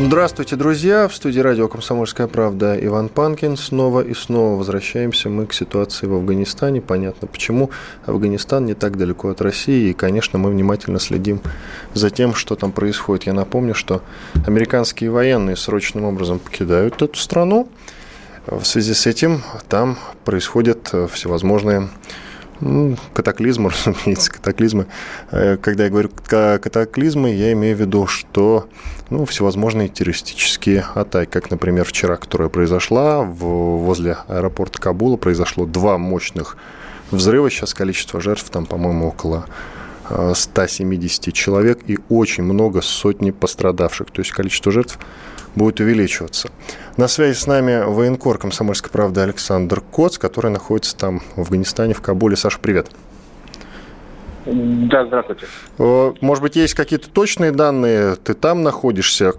[0.00, 1.06] Здравствуйте, друзья!
[1.06, 3.56] В студии радио «Комсомольская правда» Иван Панкин.
[3.56, 6.80] Снова и снова возвращаемся мы к ситуации в Афганистане.
[6.80, 7.70] Понятно, почему
[8.04, 9.90] Афганистан не так далеко от России.
[9.90, 11.40] И, конечно, мы внимательно следим
[11.94, 13.26] за тем, что там происходит.
[13.26, 14.02] Я напомню, что
[14.44, 17.68] американские военные срочным образом покидают эту страну.
[18.48, 21.88] В связи с этим там происходят всевозможные
[22.60, 24.86] ну, катаклизмы, разумеется, катаклизмы.
[25.30, 28.68] Э, когда я говорю катаклизмы, я имею в виду, что
[29.10, 33.44] ну, всевозможные террористические атаки, как, например, вчера, которая произошла в,
[33.78, 36.56] возле аэропорта Кабула, произошло два мощных
[37.10, 37.50] взрыва.
[37.50, 39.46] Сейчас количество жертв там, по-моему, около
[40.34, 44.10] 170 э, человек и очень много, сотни пострадавших.
[44.10, 44.98] То есть количество жертв
[45.54, 46.50] будет увеличиваться.
[46.96, 52.00] На связи с нами военкор «Комсомольской правды» Александр Коц, который находится там в Афганистане, в
[52.00, 52.36] Кабуле.
[52.36, 52.90] Саша, привет.
[54.46, 55.46] Да, здравствуйте.
[55.78, 58.16] Может быть, есть какие-то точные данные?
[58.16, 59.32] Ты там находишься?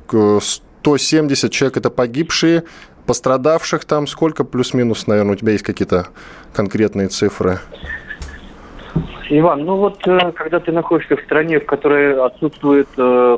[0.86, 2.64] 170 человек– это погибшие,
[3.06, 6.08] пострадавших там сколько плюс-минус, наверное, у тебя есть какие-то
[6.54, 7.60] конкретные цифры?
[9.30, 13.38] Иван, ну вот э, когда ты находишься в стране, в которой отсутствует э,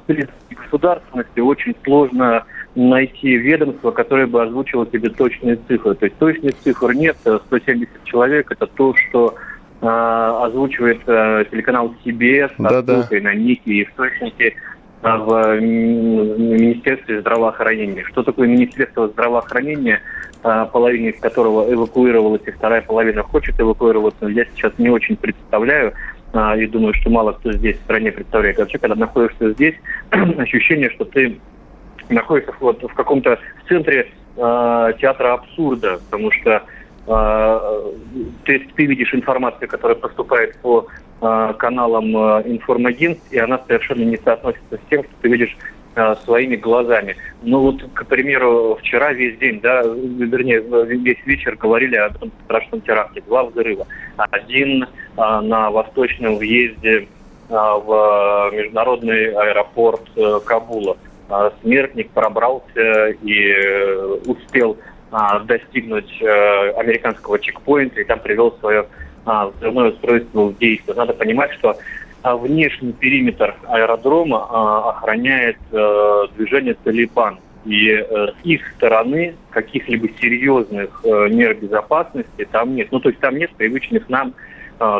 [0.50, 2.46] государственности, очень сложно
[2.78, 5.96] найти ведомство, которое бы озвучило тебе точные цифры.
[5.96, 7.18] То есть точных цифр нет.
[7.20, 9.36] 170 человек– это то, что
[9.82, 13.08] э, озвучивает э, телеканал CBS, да, да.
[13.10, 14.56] на некие источники
[15.02, 18.04] э, в Министерстве здравоохранения.
[18.06, 20.02] Что такое Министерство здравоохранения,
[20.44, 25.94] э, половина из которого эвакуировалась, и вторая половина хочет эвакуироваться, я сейчас не очень представляю
[26.34, 28.60] э, и думаю, что мало кто здесь в стране представляет.
[28.60, 29.76] Вообще, когда находишься здесь,
[30.12, 31.40] ощущение, что ты
[32.10, 36.64] находится вот в каком-то центре э, театра абсурда, потому что
[37.08, 37.92] э,
[38.46, 40.88] ты, ты видишь информацию, которая поступает по
[41.22, 42.44] э, каналам э,
[43.32, 45.58] и она совершенно не соотносится с тем, что ты видишь
[45.96, 47.16] э, своими глазами.
[47.42, 52.82] Ну вот, к примеру, вчера весь день, да, вернее, весь вечер говорили о этом страшном
[52.82, 53.22] теракте.
[53.22, 53.88] Два взрыва.
[54.18, 57.08] Один э, на восточном въезде
[57.50, 60.98] э, в международный аэропорт э, Кабула
[61.62, 64.78] смертник пробрался и э, успел
[65.12, 68.88] а, достигнуть э, американского чекпоинта и там привел свое
[69.26, 70.96] а, взрывное устройство в действие.
[70.96, 71.78] Надо понимать, что
[72.24, 77.40] внешний периметр аэродрома охраняет э, движение «Талибан».
[77.66, 82.88] И с их стороны каких-либо серьезных мер безопасности там нет.
[82.92, 84.34] Ну, то есть там нет привычных нам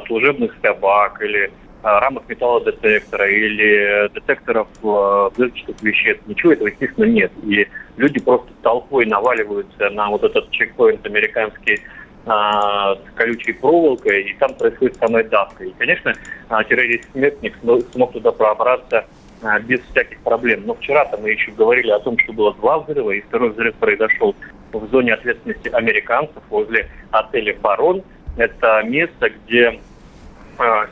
[0.06, 1.50] служебных собак или
[1.84, 6.24] рамок металлодетектора или детекторов э, взрывчатых веществ.
[6.28, 7.32] Ничего этого, естественно, нет.
[7.44, 7.68] И
[7.98, 11.82] люди просто толпой наваливаются на вот этот чекпоинт американский
[12.26, 15.64] а, с колючей проволокой, и там происходит самая давка.
[15.64, 16.14] И, конечно,
[16.50, 17.56] а, террорист-смертник
[17.94, 19.06] смог туда пробраться
[19.42, 20.64] а, без всяких проблем.
[20.66, 24.36] Но вчера-то мы еще говорили о том, что было два взрыва, и второй взрыв произошел
[24.74, 28.04] в зоне ответственности американцев возле отеля «Барон».
[28.36, 29.80] Это место, где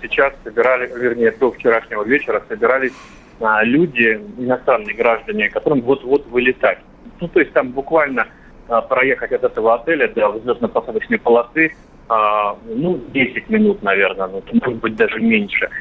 [0.02, 2.94] сейчас собирали, вернее, до вчерашнего вечера собирались
[3.40, 6.80] а, люди, иностранные граждане, которым вот-вот вылетать.
[7.20, 8.28] Ну, то есть там буквально
[8.68, 11.74] а, проехать от этого отеля до взлетно-посадочной полосы,
[12.08, 15.72] ну, 10 минут, наверное, ну, может быть, даже меньше.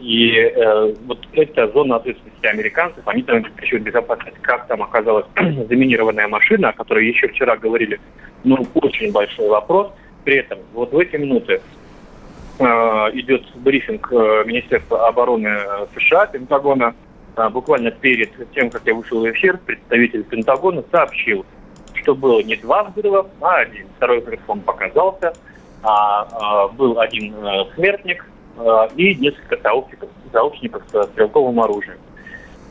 [0.00, 4.36] И э, вот эта зона ответственности американцев, они там обеспечивают безопасность.
[4.40, 7.98] Как там оказалась заминированная машина, о которой еще вчера говорили,
[8.44, 9.90] ну, очень большой вопрос.
[10.22, 11.60] При этом вот в эти минуты
[12.60, 16.94] идет брифинг э, Министерства обороны э, США, Пентагона.
[17.52, 21.46] Буквально перед тем, как я вышел в эфир, представитель Пентагона сообщил,
[21.94, 23.86] что было не два взрыва, а один.
[23.96, 25.32] Второй взрыв он показался,
[25.84, 27.36] а, а, был один
[27.76, 28.26] смертник
[28.96, 31.98] и несколько сообщников, сообщников с стрелковым оружием.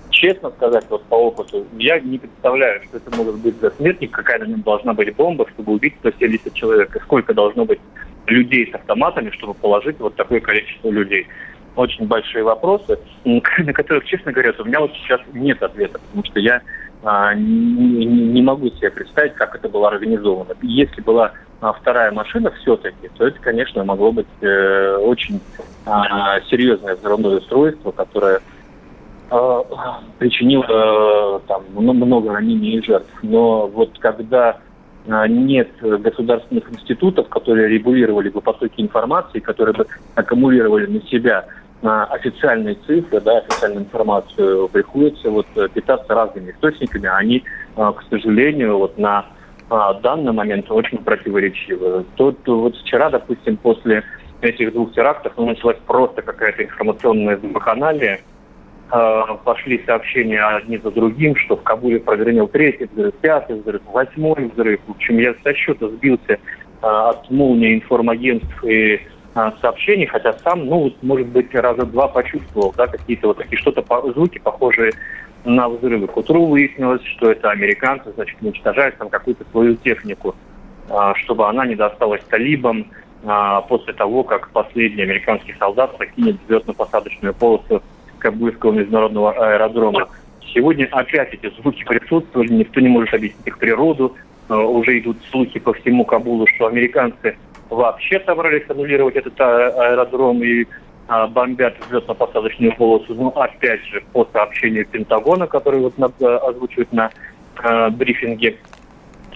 [0.10, 4.40] Честно сказать, вот по опыту, я не представляю, что это может быть за смертник, какая
[4.40, 7.80] на нем должна быть бомба, чтобы убить 170 человек, и сколько должно быть
[8.28, 11.28] людей с автоматами, чтобы положить вот такое количество людей.
[11.76, 16.40] Очень большие вопросы, на которых, честно говоря, у меня вот сейчас нет ответа, потому что
[16.40, 16.62] я
[17.04, 20.54] а, не, не могу себе представить, как это было организовано.
[20.62, 21.32] Если была
[21.62, 25.40] а, вторая машина все-таки, то это, конечно, могло быть э, очень
[25.86, 28.42] а, серьезное взрывное устройство, которое
[29.32, 29.62] э,
[30.20, 33.12] причинило э, там много ранений и жертв.
[33.22, 34.58] Но вот когда
[35.28, 41.46] нет государственных институтов, которые регулировали бы потоки информации, которые бы аккумулировали на себя
[41.82, 47.08] официальные цифры, да, официальную информацию, приходится вот питаться разными источниками.
[47.08, 47.44] Они,
[47.76, 49.26] к сожалению, вот на
[49.70, 52.06] данный момент очень противоречивы.
[52.16, 54.04] Тут вот вчера, допустим, после
[54.42, 58.22] этих двух терактов ну, началась просто какая-то информационная вакханалия.
[58.90, 64.46] Э, пошли сообщения одни за другим, что в Кабуле прогремел третий взрыв, пятый взрыв, восьмой
[64.48, 64.80] взрыв.
[64.88, 66.38] В общем, я со счета сбился э,
[66.82, 68.94] от молнии информагентств и
[69.36, 73.84] э, сообщений, хотя сам, ну, может быть, раза два почувствовал, да, какие-то вот такие что-то,
[74.14, 74.94] звуки, похожие
[75.44, 76.08] на взрывы.
[76.08, 80.34] К утру выяснилось, что это американцы, значит, уничтожают там какую-то свою технику,
[81.16, 82.88] чтобы она не досталась талибам,
[83.68, 87.82] после того, как последний американский солдат покинет взлетно-посадочную полосу
[88.20, 90.08] Кабульского международного аэродрома.
[90.54, 94.16] Сегодня опять эти звуки присутствовали, никто не может объяснить их природу.
[94.50, 97.38] А, уже идут слухи по всему Кабулу, что американцы
[97.70, 100.66] вообще собрались аннулировать этот а, аэродром и
[101.30, 103.14] бомбят взлетно-посадочную полосу.
[103.16, 107.12] Ну, опять же, по сообщению Пентагона, который вот озвучивают на
[107.92, 108.58] брифинге,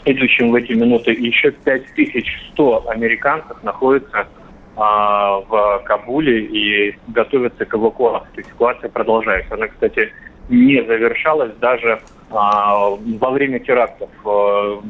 [0.03, 4.27] идущим в эти минуты, еще 5100 американцев находятся
[4.75, 8.43] а, в Кабуле и готовятся к эвакуации.
[8.43, 9.53] Ситуация продолжается.
[9.53, 10.11] Она, кстати,
[10.49, 14.09] не завершалась даже а, во время терактов.
[14.25, 14.81] А,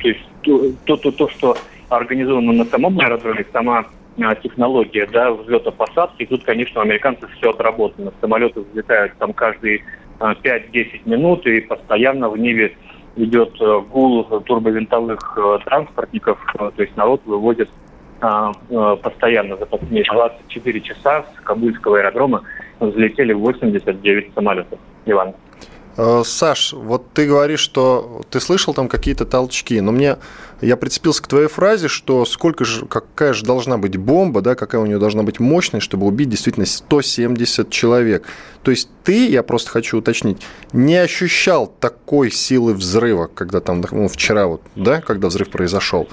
[0.00, 0.20] то есть
[0.84, 1.56] то, то, то, что
[1.88, 3.86] организовано на самом аэродроме, сама
[4.42, 8.12] технология да, взлета-посадки, тут, конечно, у американцев все отработано.
[8.20, 9.82] Самолеты взлетают там каждые
[10.20, 10.36] 5-10
[11.04, 12.76] а, минут и постоянно в небе
[13.16, 17.70] идет э, гул турбовинтовых э, транспортников, то есть народ выводит
[18.20, 22.42] постоянно за последние 24 часа с Кабульского аэродрома
[22.80, 24.78] взлетели 89 самолетов.
[25.06, 25.34] Иван.
[25.96, 30.16] Э, Саш, вот ты говоришь, что ты слышал там какие-то толчки, но мне
[30.60, 34.80] я прицепился к твоей фразе, что сколько же, какая же должна быть бомба, да, какая
[34.80, 38.26] у нее должна быть мощность, чтобы убить действительно 170 человек.
[38.62, 44.08] То есть ты, я просто хочу уточнить, не ощущал такой силы взрыва, когда там, ну,
[44.08, 46.08] вчера вот, да, когда взрыв произошел?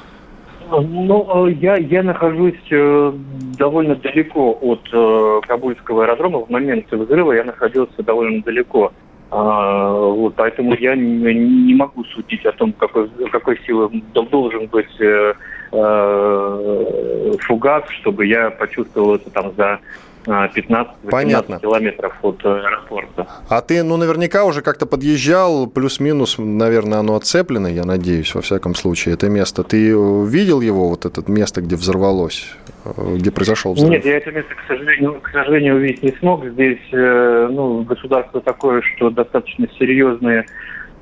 [0.80, 3.14] Ну, э, я, я нахожусь э,
[3.58, 6.40] довольно далеко от Кабульского аэродрома.
[6.40, 8.92] В момент взрыва я находился довольно далеко
[9.34, 15.34] а, вот, поэтому я не, могу судить о том, какой, какой силы должен быть э,
[15.72, 19.80] э, фугас, чтобы я почувствовал это там за
[20.26, 23.28] 15-18 километров от аэропорта.
[23.50, 28.76] А ты, ну, наверняка уже как-то подъезжал, плюс-минус, наверное, оно отцеплено, я надеюсь, во всяком
[28.76, 29.64] случае, это место.
[29.64, 29.92] Ты
[30.26, 32.54] видел его, вот это место, где взорвалось,
[32.86, 33.90] где произошел взрыв?
[33.90, 36.46] Нет, я это место, к сожалению, к сожалению увидеть не смог.
[36.46, 40.46] Здесь, э, ну, государство такое, что достаточно серьезные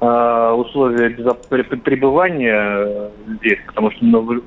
[0.02, 1.10] э, условия
[1.50, 4.42] пребывания здесь, потому что мы,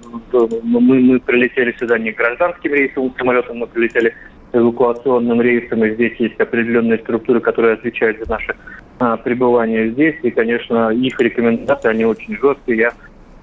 [0.62, 4.14] мы, мы прилетели сюда не гражданским рейсовым самолетом, мы прилетели
[4.52, 8.56] эвакуационным рейсом, и здесь есть определенные структуры, которые отвечают за наше
[8.98, 10.16] а, пребывание здесь.
[10.22, 12.78] И, конечно, их рекомендации, они очень жесткие.
[12.78, 12.92] Я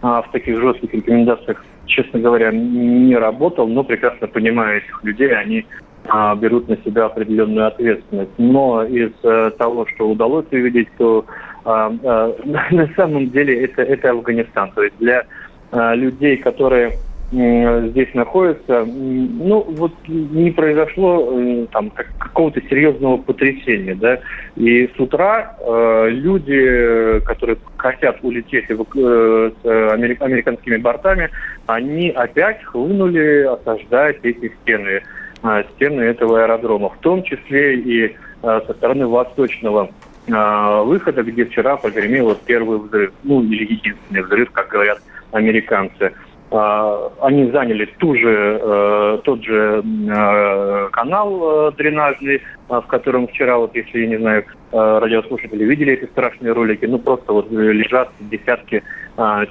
[0.02, 5.36] а, в таких жестких рекомендациях, честно говоря, не работал, но прекрасно понимаю этих людей.
[5.36, 5.66] Они
[6.08, 8.32] а, берут на себя определенную ответственность.
[8.38, 11.26] Но из а, того, что удалось увидеть, то
[11.66, 12.36] а, а,
[12.72, 14.72] на самом деле это, это Афганистан.
[14.72, 15.26] То есть для
[15.72, 16.94] а, людей, которые
[17.32, 24.20] здесь находятся, ну вот не произошло э, там какого-то серьезного потрясения, да,
[24.56, 31.30] и с утра э, люди, которые хотят улететь э, с американскими бортами,
[31.68, 35.04] они опять хлынули осаждать эти стены,
[35.44, 38.12] э, стены этого аэродрома, в том числе и э,
[38.42, 39.92] со стороны восточного
[40.28, 45.00] э, выхода, где вчера прогремел первый взрыв, ну или единственный взрыв, как говорят
[45.32, 46.12] американцы.
[46.52, 53.58] А, они заняли ту же, э, тот же э, канал э, дренажный, в котором вчера,
[53.58, 58.84] вот если, я не знаю, радиослушатели видели эти страшные ролики, ну просто вот лежат десятки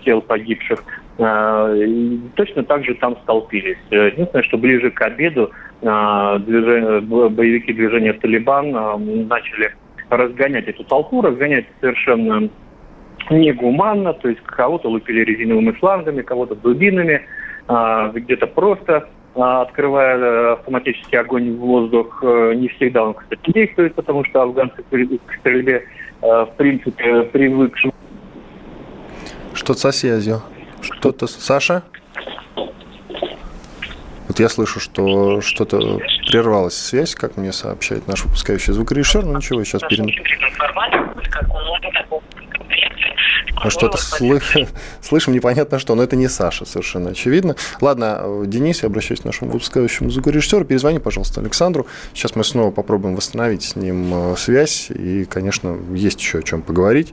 [0.05, 0.85] тел погибших.
[1.17, 3.77] Точно так же там столпились.
[3.91, 5.51] Единственное, что ближе к обеду
[5.81, 8.71] движение, боевики движения «Талибан»
[9.27, 9.75] начали
[10.11, 12.49] разгонять эту толпу, разгонять совершенно
[13.31, 17.23] негуманно, то есть кого-то лупили резиновыми шлангами, кого-то дубинами,
[17.67, 22.21] а, где-то просто а, открывая э, автоматический огонь в воздух.
[22.25, 25.85] Э, не всегда он, кстати, действует, потому что афганцы к стрельбе
[26.23, 27.93] э, в принципе привыкшие.
[29.55, 30.43] Что-то со связью.
[30.81, 31.27] Что-то...
[31.27, 31.85] Саша?
[34.29, 39.63] Вот я слышу, что что-то прервалась связь, как мне сообщает наш выпускающий звукорежиссер, но ничего,
[39.65, 39.83] сейчас
[43.65, 44.69] Мы что-то слышим,
[45.03, 47.57] слышим непонятно что, но это не Саша, совершенно очевидно.
[47.81, 50.65] Ладно, Денис, я обращаюсь к нашему выпускающему звукорежиссеру.
[50.65, 51.87] Перезвони, пожалуйста, Александру.
[52.15, 54.91] Сейчас мы снова попробуем восстановить с ним э, связь.
[54.91, 57.13] И, конечно, есть еще о чем поговорить.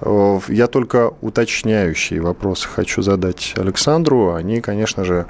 [0.00, 4.34] Э, я только уточняющие вопросы хочу задать Александру.
[4.34, 5.26] Они, конечно же,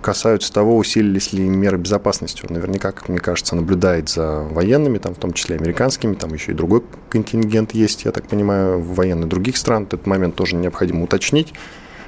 [0.00, 2.44] касаются того, усилились ли меры безопасности.
[2.48, 6.52] Он наверняка, как мне кажется, наблюдает за военными, там, в том числе американскими, там еще
[6.52, 9.84] и другой контингент есть, я так понимаю, военные других стран.
[9.84, 11.52] Этот момент тоже необходимо уточнить.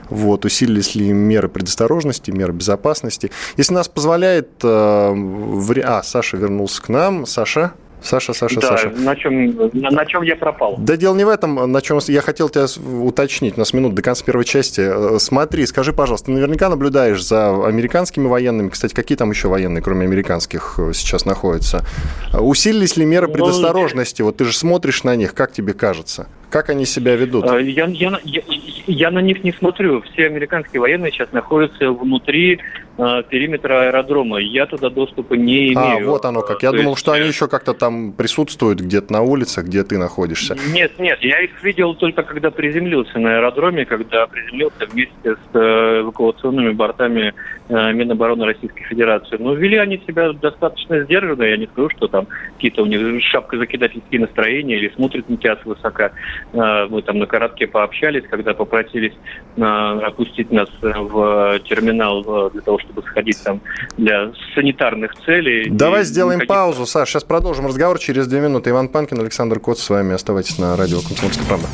[0.08, 3.30] Вот, усилились ли меры предосторожности, меры безопасности.
[3.56, 4.48] Если нас позволяет...
[4.62, 5.82] Э, вре...
[5.82, 7.26] А, Саша вернулся к нам.
[7.26, 7.74] Саша?
[8.02, 8.90] Саша, Саша, да, Саша.
[8.90, 10.76] На чем, на, на чем я пропал?
[10.78, 12.66] Да дело не в этом, на чем я хотел тебя
[13.02, 13.56] уточнить.
[13.56, 14.80] У нас минут до конца первой части.
[14.80, 18.68] Э, смотри, скажи, пожалуйста, ты наверняка наблюдаешь за американскими военными.
[18.68, 21.84] Кстати, какие там еще военные, кроме американских, э, сейчас находятся?
[22.32, 24.22] Усилились ли меры ну, предосторожности?
[24.22, 26.26] Вот ты же смотришь на них, как тебе кажется?
[26.50, 27.44] Как они себя ведут?
[27.46, 28.42] Я, я, я,
[28.86, 30.02] я на них не смотрю.
[30.02, 32.58] Все американские военные сейчас находятся внутри
[32.98, 34.38] э, периметра аэродрома.
[34.38, 36.08] Я туда доступа не а, имею.
[36.08, 36.62] А, вот оно как.
[36.64, 37.00] Я То думал, есть...
[37.00, 40.56] что они еще как-то там присутствуют где-то на улицах, где ты находишься.
[40.72, 41.18] Нет, нет.
[41.22, 47.28] Я их видел только когда приземлился на аэродроме, когда приземлился вместе с э, эвакуационными бортами
[47.28, 47.32] э,
[47.70, 49.36] Минобороны Российской Федерации.
[49.38, 51.42] Но вели они себя достаточно сдержанно.
[51.44, 55.56] Я не скажу, что там какие-то у них шапка закидательские настроения или смотрят на тебя
[55.62, 56.12] свысока.
[56.52, 59.14] Э, мы там на коротке пообщались, когда попросились
[59.56, 63.60] э, опустить нас в терминал э, для того, чтобы сходить там
[63.96, 65.68] для санитарных целей.
[65.70, 66.54] Давай сделаем никаких...
[66.54, 67.08] паузу, Саш.
[67.10, 68.70] Сейчас продолжим разговор через две минуты.
[68.70, 70.14] Иван Панкин, Александр Кот с вами.
[70.14, 71.66] Оставайтесь на радио «Комсомольская правда».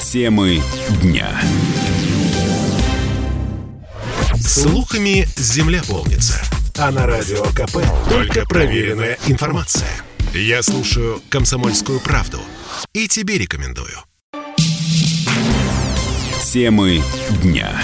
[0.00, 0.58] Темы
[1.02, 1.28] дня.
[4.48, 6.40] Слухами земля полнится.
[6.78, 9.90] А на радио КП только проверенная информация.
[10.32, 12.40] Я слушаю «Комсомольскую правду»
[12.94, 13.98] и тебе рекомендую.
[16.42, 17.02] Темы
[17.42, 17.78] дня.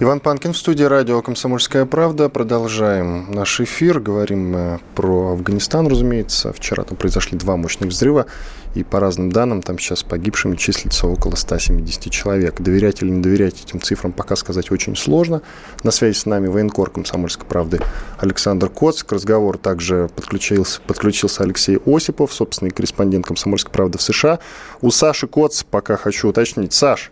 [0.00, 2.28] Иван Панкин в студии радио «Комсомольская правда».
[2.28, 4.00] Продолжаем наш эфир.
[4.00, 6.52] Говорим про Афганистан, разумеется.
[6.52, 8.26] Вчера там произошли два мощных взрыва.
[8.74, 12.60] И по разным данным, там сейчас погибшими числится около 170 человек.
[12.60, 15.42] Доверять или не доверять этим цифрам пока сказать очень сложно.
[15.82, 17.80] На связи с нами военкор «Комсомольской правды»
[18.18, 19.02] Александр Коц.
[19.02, 24.38] К разговору также подключился, подключился Алексей Осипов, собственный корреспондент «Комсомольской правды» в США.
[24.80, 26.72] У Саши Коц пока хочу уточнить.
[26.72, 27.10] Саш,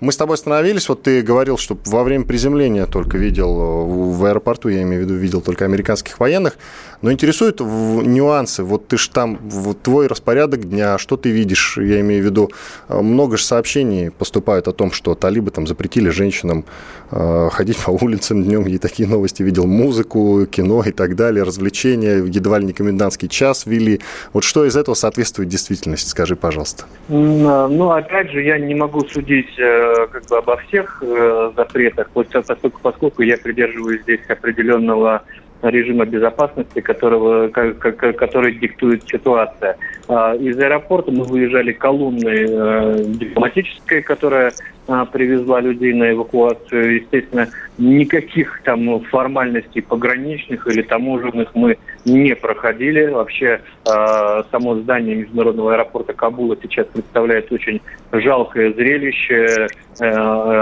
[0.00, 4.24] мы с тобой остановились, вот ты говорил, что во время приземления только видел э, в
[4.24, 6.58] аэропорту, я имею в виду, видел только американских военных,
[7.02, 12.00] но интересуют нюансы, вот ты ж там, вот твой распорядок дня, что ты видишь, я
[12.00, 12.50] имею в виду,
[12.88, 16.64] э, много же сообщений поступают о том, что талибы там запретили женщинам
[17.10, 22.58] ходить по улицам днем, и такие новости видел, музыку, кино и так далее, развлечения, едва
[22.58, 24.00] ли не комендантский час ввели.
[24.32, 26.86] Вот что из этого соответствует действительности, скажи, пожалуйста.
[27.08, 32.10] Ну, опять же, я не могу судить судить э, как бы обо всех э, запретах,
[32.12, 35.22] поскольку, поскольку я придерживаюсь здесь определенного
[35.62, 39.78] режима безопасности, которого, который диктует ситуация.
[40.08, 44.52] А, из аэропорта мы выезжали колонной э, дипломатической, которая
[45.12, 46.96] привезла людей на эвакуацию.
[46.96, 47.48] Естественно,
[47.78, 53.06] никаких там формальностей пограничных или таможенных мы не проходили.
[53.06, 57.80] Вообще, э, само здание международного аэропорта Кабула сейчас представляет очень
[58.12, 59.68] жалкое зрелище.
[60.00, 60.10] Э,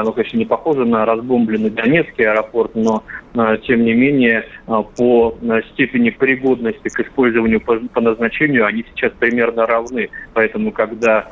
[0.01, 3.22] оно, конечно, не похоже на разбомбленный Донецкий аэропорт, но, э,
[3.63, 5.37] тем не менее, э, по
[5.73, 10.11] степени пригодности к использованию по, назначению они сейчас примерно равны.
[10.35, 11.29] Поэтому, когда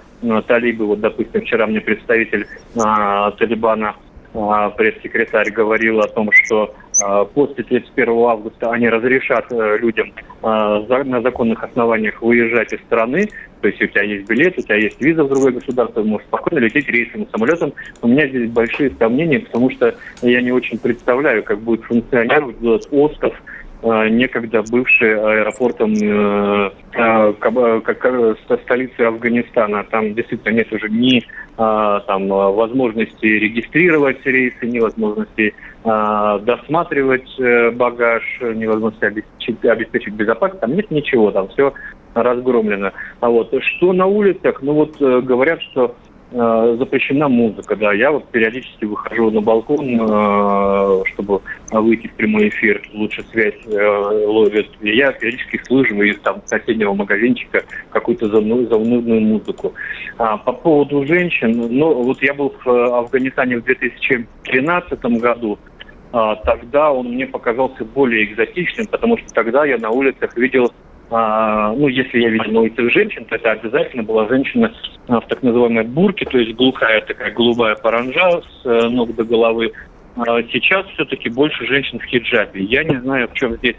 [0.47, 3.95] талибы, вот, допустим, вчера мне представитель Талибана
[4.33, 6.90] а, пресс-секретарь говорил о том, что а,
[7.25, 13.29] после 31 августа они разрешат э, людям а, на законных основаниях выезжать из страны.
[13.61, 16.63] То есть у тебя есть билет, у тебя есть виза в другое государство, можешь спокойно
[16.65, 17.73] лететь рейсом и самолетом.
[18.01, 22.89] У меня здесь большие сомнения, потому что я не очень представляю, как будет функционировать этот
[22.91, 23.35] остров,
[23.83, 29.85] некогда бывший аэропортом э, как столицы Афганистана.
[29.85, 31.23] Там действительно нет уже ни
[31.57, 40.91] там, возможности регистрировать рейсы, невозможности а, досматривать э, багаж, невозможности обеспечить, обеспечить безопасность, там нет
[40.91, 41.73] ничего, там все
[42.13, 42.93] разгромлено.
[43.21, 45.97] А вот что на улицах, ну вот э, говорят, что
[46.33, 47.93] Э, запрещена музыка, да.
[47.93, 51.41] Я вот периодически выхожу на балкон, э, чтобы
[51.73, 54.69] выйти в прямой эфир, лучше связь э, ловит.
[54.81, 59.75] И я периодически слышу из там соседнего магазинчика какую-то заунывную музыку.
[60.19, 65.59] А, по поводу женщин, ну вот я был в Афганистане в 2013 году,
[66.13, 70.73] а, тогда он мне показался более экзотичным, потому что тогда я на улицах видел
[71.11, 74.73] а, ну, если я видел улицах женщин, то это обязательно была женщина
[75.09, 79.25] а, в так называемой бурке, то есть глухая такая голубая паранжа с а, ног до
[79.25, 79.73] головы.
[80.17, 82.63] А, сейчас все-таки больше женщин в хиджабе.
[82.63, 83.77] Я не знаю, в чем здесь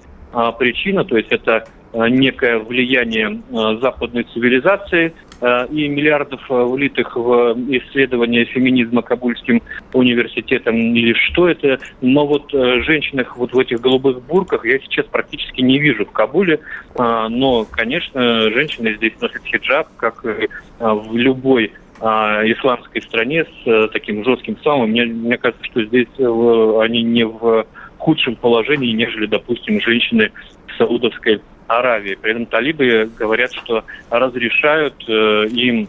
[0.58, 7.54] причина, то есть это а, некое влияние а, западной цивилизации а, и миллиардов влитых в
[7.70, 9.62] исследование феминизма Кабульским
[9.94, 11.80] университетом или что это.
[12.00, 16.60] Но вот женщин вот в этих голубых бурках я сейчас практически не вижу в Кабуле.
[16.98, 24.92] Но, конечно, женщины здесь носят хиджаб, как в любой исламской стране с таким жестким исламом.
[24.92, 27.66] Мне, мне кажется, что здесь они не в
[28.02, 30.32] худшем положении, нежели, допустим, женщины
[30.68, 32.16] в Саудовской Аравии.
[32.16, 35.88] При этом талибы говорят, что разрешают э, им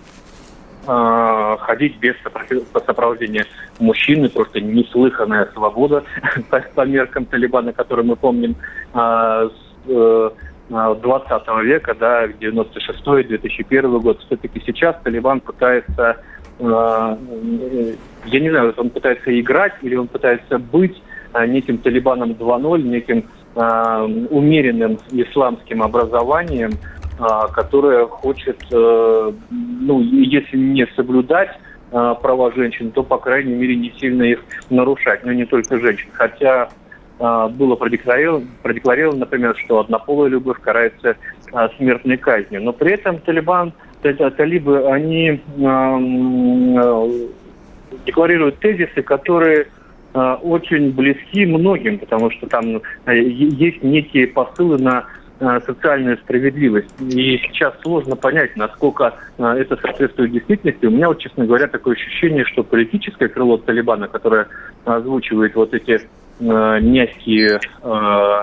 [0.86, 2.14] э, ходить без
[2.86, 3.46] сопровождения
[3.80, 6.04] мужчины, просто неслыханная свобода
[6.74, 8.56] по, меркам Талибана, которые мы помним
[8.94, 9.48] э,
[9.86, 10.32] с
[10.68, 14.20] 20 э, века, да, 96-2001 год.
[14.26, 16.18] Все-таки сейчас Талибан пытается,
[16.58, 17.16] э,
[18.26, 21.11] я не знаю, он пытается играть или он пытается быть Э,
[21.46, 23.24] неким Талибаном 2.0, неким
[23.54, 31.50] э, умеренным исламским образованием, э, которое хочет, э, ну, если не соблюдать
[31.90, 36.08] э, права женщин, то, по крайней мере, не сильно их нарушать, но не только женщин.
[36.12, 36.68] Хотя
[37.18, 41.16] э, было продекларировано, продекларировано, например, что однополая любовь карается
[41.52, 42.62] э, смертной казнью.
[42.62, 43.72] Но при этом Талибан,
[44.02, 47.28] талибы, они э,
[48.04, 49.81] декларируют тезисы, которые Э,
[50.14, 55.06] очень близки многим, потому что там э, есть некие посылы на
[55.40, 56.94] э, социальную справедливость.
[57.00, 60.84] И сейчас сложно понять, насколько это соответствует действительности.
[60.86, 64.48] У меня, вот, честно говоря, такое ощущение, что политическое крыло Талибана, которое
[64.84, 66.00] озвучивает вот эти
[66.40, 68.42] э, мягкие, э,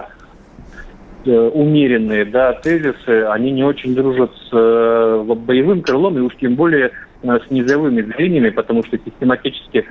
[1.25, 6.91] умеренные да, тезисы, они не очень дружат с э, боевым крылом, и уж тем более
[7.21, 9.85] с низовыми звеньями, потому что систематически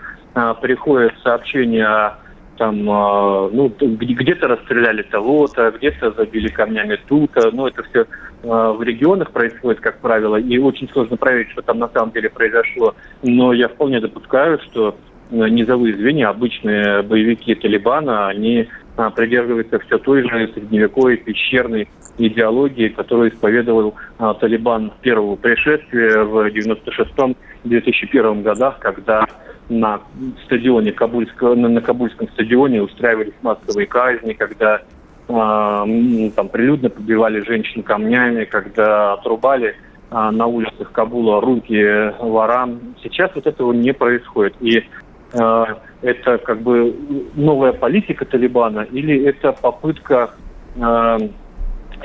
[0.61, 2.14] приходят сообщения
[2.59, 8.07] там, а, ну, где-то расстреляли того-то, где-то забили камнями тут-то, ну, это все
[8.44, 12.29] а, в регионах происходит, как правило, и очень сложно проверить, что там на самом деле
[12.29, 12.94] произошло.
[13.22, 14.96] Но я вполне допускаю, что
[15.31, 18.68] низовые звенья, обычные боевики Талибана, они
[19.14, 23.94] придерживаются все той же средневековой пещерной идеологии, которую исповедовал
[24.40, 29.27] Талибан первого пришествия в 96-2001 годах, когда
[29.68, 30.00] на
[30.44, 38.44] стадионе Кабульского, на, Кабульском стадионе устраивались массовые казни, когда э, там прилюдно побивали женщин камнями,
[38.44, 39.74] когда отрубали
[40.11, 42.94] э, на улицах Кабула руки ворам.
[43.02, 44.54] Сейчас вот этого не происходит.
[44.61, 44.85] И
[45.33, 45.64] э,
[46.02, 46.94] это как бы
[47.35, 50.31] новая политика Талибана или это попытка
[50.76, 51.18] э,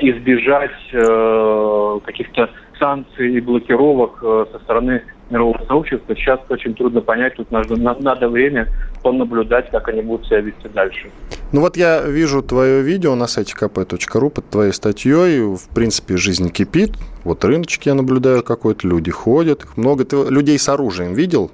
[0.00, 6.14] избежать э, каких-то санкций и блокировок э, со стороны мирового сообщества.
[6.14, 8.68] Сейчас очень трудно понять, тут надо, надо время
[9.02, 11.10] понаблюдать, как они будут себя вести дальше.
[11.52, 15.40] Ну вот я вижу твое видео на сайте kp.ru под твоей статьей.
[15.40, 16.92] В принципе, жизнь кипит.
[17.22, 20.04] Вот рыночки я наблюдаю какой-то, люди ходят, их много.
[20.04, 21.50] Ты людей с оружием видел?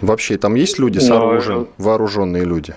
[0.00, 2.74] Вообще, там есть люди с оружием, вооруженные люди?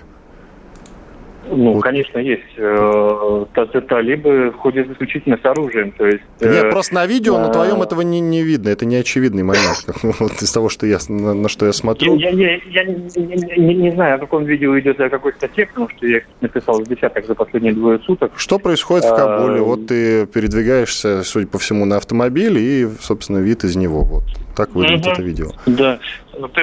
[1.50, 1.82] Ну, вот.
[1.82, 2.42] конечно, есть.
[2.56, 3.44] Э,
[3.88, 5.92] талибы ходят исключительно с оружием.
[5.92, 8.68] То есть, Нет, э, просто на видео на твоем этого не, не видно.
[8.68, 9.84] Это не очевидный момент.
[10.20, 12.16] Вот из того, что я, на, на что я смотрю.
[12.16, 15.88] Я, я, я не, не, не знаю, о каком видео идет, о какой статье, потому
[15.90, 18.32] что я написал в десяток за последние двое суток.
[18.36, 19.60] Что происходит в Кабуле?
[19.60, 24.04] А, вот ты передвигаешься, судя по всему, на автомобиле и, собственно, вид из него.
[24.04, 25.50] Вот так выглядит это видео.
[25.66, 25.98] Да.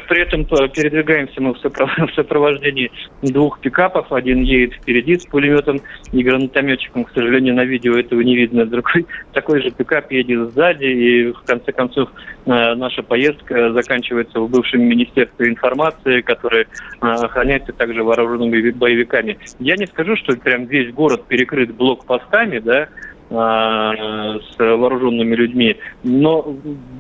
[0.08, 4.12] При этом передвигаемся мы в сопровождении двух пикапов.
[4.12, 5.82] Один едет впереди с пулеметом
[6.12, 7.06] и гранатометчиком.
[7.06, 8.66] К сожалению, на видео этого не видно.
[8.66, 10.86] Другой такой же пикап едет сзади.
[10.86, 12.10] И в конце концов
[12.46, 16.66] э, наша поездка заканчивается в бывшем Министерстве информации, которое э,
[17.02, 19.38] охраняется также вооруженными боевиками.
[19.60, 22.90] Я не скажу, что прям весь город перекрыт блокпостами, да,
[23.32, 25.78] с вооруженными людьми.
[26.04, 26.54] Но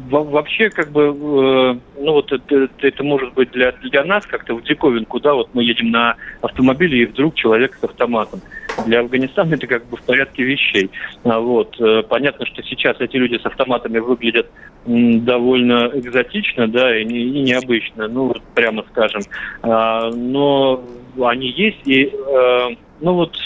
[0.10, 4.64] вообще, как бы, э, ну вот это, это может быть для, для нас как-то в
[4.64, 8.42] диковинку, да, вот мы едем на автомобиле, и вдруг человек с автоматом.
[8.86, 10.90] Для Афганистана это как бы в порядке вещей.
[11.24, 11.76] А вот.
[11.82, 14.48] Э, понятно, что сейчас эти люди с автоматами выглядят
[14.86, 19.22] довольно экзотично, да, и, не, и необычно, ну, прямо скажем.
[19.62, 20.84] А, но
[21.22, 22.70] они есть, и, э,
[23.02, 23.38] ну вот,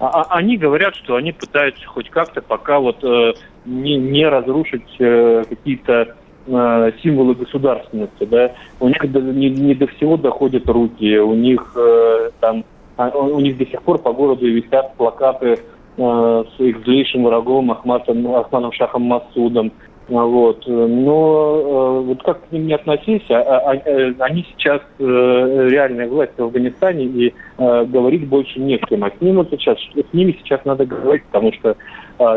[0.00, 3.32] а, а, они говорят, что они пытаются хоть как-то пока вот э,
[3.64, 6.14] не, не разрушить э, какие-то
[6.46, 8.52] э, символы государственности, да.
[8.78, 12.64] У них до, не, не до всего доходят руки, у них э, там,
[12.96, 15.58] а, у них до сих пор по городу висят плакаты
[15.96, 19.72] с их злейшим врагом Ахматом, Ахманом Шахом Масудом.
[20.08, 20.64] Вот.
[20.66, 26.42] Но вот как к ним не относись, а, а, а, они сейчас реальная власть в
[26.42, 29.04] Афганистане, и говорить больше не с кем.
[29.04, 31.76] А с, ним вот сейчас, с ними сейчас надо говорить, потому что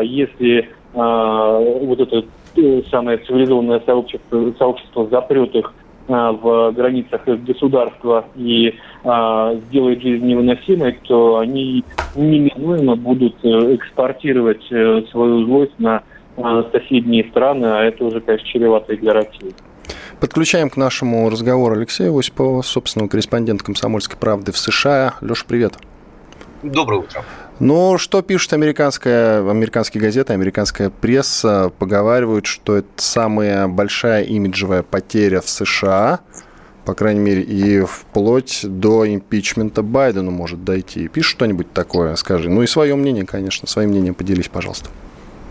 [0.02, 2.24] если вот это
[2.90, 5.72] самое цивилизованное сообщество, сообщество запрет их
[6.08, 15.78] в границах государства и а, сделает жизнь невыносимой, то они неминуемо будут экспортировать свою злость
[15.78, 16.02] на
[16.72, 19.54] соседние страны, а это уже, конечно, чревато и для России.
[20.20, 25.14] Подключаем к нашему разговору Алексея Осипова, собственного корреспондента «Комсомольской правды» в США.
[25.20, 25.74] Леша, привет.
[26.62, 27.24] Доброе утро.
[27.58, 35.40] Ну, что пишут американская, американские газеты, американская пресса, поговаривают, что это самая большая имиджевая потеря
[35.40, 36.20] в США,
[36.84, 41.08] по крайней мере, и вплоть до импичмента Байдену может дойти.
[41.08, 42.48] Пишут что-нибудь такое, скажи.
[42.48, 44.88] Ну и свое мнение, конечно, своим мнением поделись, пожалуйста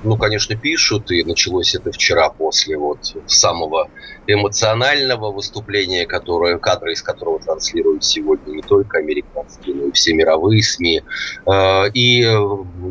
[0.03, 3.89] ну, конечно, пишут, и началось это вчера после вот самого
[4.27, 10.63] эмоционального выступления, которое, кадры из которого транслируют сегодня не только американские, но и все мировые
[10.63, 11.03] СМИ.
[11.45, 12.21] Э, и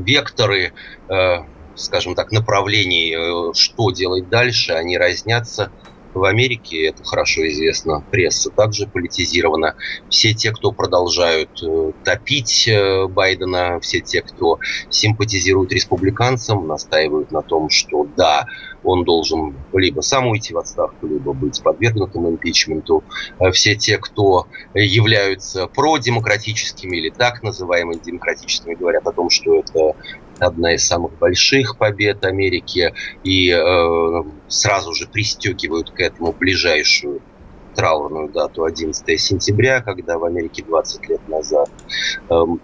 [0.04, 0.72] векторы,
[1.08, 1.36] э,
[1.74, 5.72] скажем так, направлений, э, что делать дальше, они разнятся
[6.14, 9.74] в Америке, это хорошо известно, пресса также политизирована.
[10.08, 17.42] Все те, кто продолжают э, топить э, Байдена, все те, кто симпатизирует республиканцам, настаивают на
[17.42, 18.46] том, что да,
[18.82, 23.04] он должен либо сам уйти в отставку, либо быть подвергнутым импичменту.
[23.38, 29.94] Э, все те, кто являются продемократическими или так называемыми демократическими, говорят о том, что это
[30.42, 37.20] одна из самых больших побед Америки, и э, сразу же пристегивают к этому ближайшую
[37.74, 41.70] траурную дату 11 сентября, когда в Америке 20 лет назад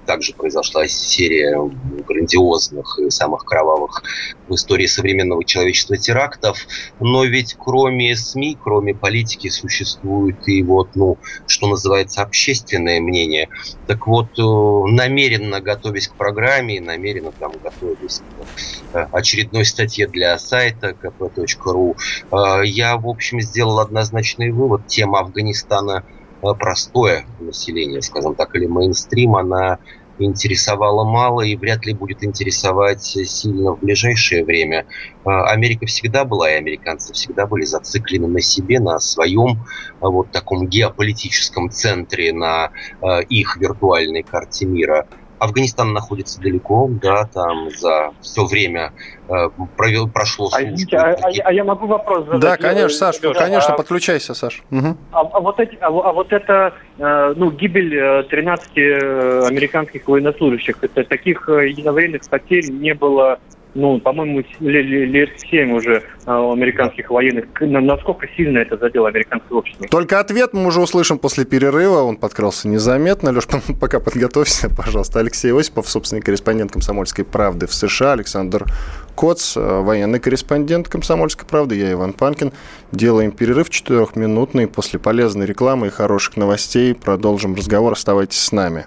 [0.06, 1.58] также произошла серия
[2.06, 4.02] грандиозных и самых кровавых
[4.48, 6.58] в истории современного человечества терактов.
[7.00, 13.48] Но ведь кроме СМИ, кроме политики существует и вот, ну, что называется, общественное мнение.
[13.86, 18.20] Так вот, э, намеренно готовясь к программе, намеренно там готовясь
[18.92, 21.96] к э, очередной статье для сайта kp.ru,
[22.30, 24.86] э, я, в общем, сделал однозначный вывод.
[24.86, 26.04] Тема Афганистана
[26.54, 29.78] простое население, скажем так, или мейнстрим, она
[30.18, 34.86] интересовала мало и вряд ли будет интересовать сильно в ближайшее время.
[35.24, 39.64] А, Америка всегда была, и американцы всегда были зациклены на себе, на своем
[40.00, 45.06] а, вот таком геополитическом центре, на а, их виртуальной карте мира.
[45.38, 48.92] Афганистан находится далеко, да, там за все время
[49.28, 50.58] э, провел, прошло а.
[50.58, 52.40] А, а, а я могу вопрос задать?
[52.40, 54.62] Да, конечно, Саш, Леша, конечно, а, подключайся, Саш.
[54.70, 54.96] Угу.
[55.12, 60.78] А, а, вот эти, а, а вот это, э, ну, гибель 13 э, американских военнослужащих,
[60.80, 63.38] это таких единовременных потерь не было
[63.76, 67.44] ну, по-моему, лет 7 уже а, американских военных.
[67.60, 69.86] Насколько сильно это задело американское общество?
[69.88, 72.02] Только ответ мы уже услышим после перерыва.
[72.02, 73.30] Он подкрался незаметно.
[73.30, 73.46] Леш,
[73.80, 75.20] пока подготовься, пожалуйста.
[75.20, 78.12] Алексей Осипов, собственный корреспондент «Комсомольской правды» в США.
[78.12, 78.64] Александр
[79.14, 81.76] Коц, э, военный корреспондент «Комсомольской правды».
[81.76, 82.52] Я Иван Панкин.
[82.92, 84.68] Делаем перерыв четырехминутный.
[84.68, 87.92] После полезной рекламы и хороших новостей продолжим разговор.
[87.92, 88.86] Оставайтесь с нами.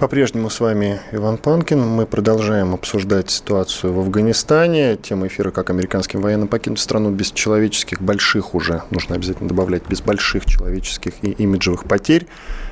[0.00, 1.78] По-прежнему с вами Иван Панкин.
[1.78, 4.96] Мы продолжаем обсуждать ситуацию в Афганистане.
[4.96, 10.00] Тема эфира «Как американским военным покинуть страну без человеческих, больших уже, нужно обязательно добавлять, без
[10.00, 12.26] больших человеческих и имиджевых потерь».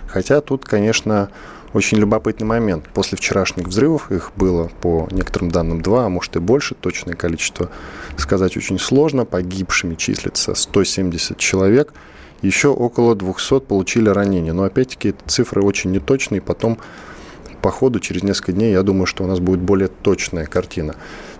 [0.06, 1.28] Хотя тут, конечно,
[1.74, 2.88] очень любопытный момент.
[2.94, 7.70] После вчерашних взрывов, их было по некоторым данным два, а может и больше, точное количество
[8.16, 9.26] сказать очень сложно.
[9.26, 11.92] Погибшими числится 170 человек–
[12.42, 14.52] еще около 200 получили ранения.
[14.52, 16.78] Но опять-таки цифры очень неточные, потом
[17.62, 20.94] по ходу через несколько дней, я думаю, что у нас будет более точная картина.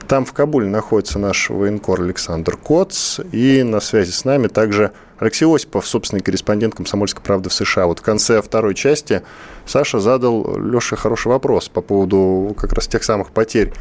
[0.07, 5.44] Там в Кабуле находится наш военкор Александр Коц, и на связи с нами также Алексей
[5.44, 7.87] Осипов, собственный корреспондент «Комсомольской правды» в США.
[7.87, 9.22] Вот в конце второй части
[9.66, 13.72] Саша задал Леше хороший вопрос по поводу как раз тех самых потерь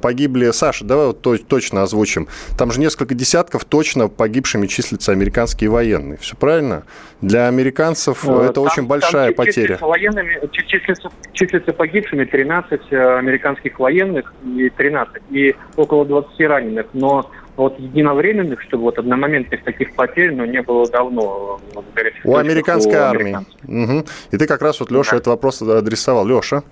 [0.00, 0.50] погибли...
[0.50, 2.28] Саша, давай вот точно озвучим.
[2.58, 6.18] Там же несколько десятков точно погибшими числятся американские военные.
[6.18, 6.84] Все правильно?
[7.20, 9.78] Для американцев э, это там, очень большая там потеря.
[9.80, 16.86] Военными, числятся, числятся погибшими 13 э, американских военных и 13, и около 20 раненых.
[16.92, 21.60] Но вот единовременных, чтобы вот одномоментных таких потерь, но ну, не было давно.
[22.24, 23.36] У американской армии.
[23.66, 24.06] Угу.
[24.32, 25.16] И ты как раз вот, Леша, да.
[25.18, 26.26] этот вопрос адресовал.
[26.26, 26.62] Леша?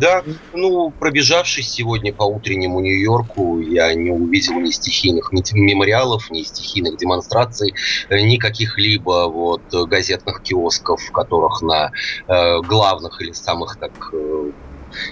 [0.00, 6.96] Да, ну, пробежавшись сегодня по утреннему Нью-Йорку, я не увидел ни стихийных мемориалов, ни стихийных
[6.96, 7.74] демонстраций,
[8.08, 11.90] э, ни каких-либо вот газетных киосков, в которых на
[12.28, 14.52] э, главных или самых так э,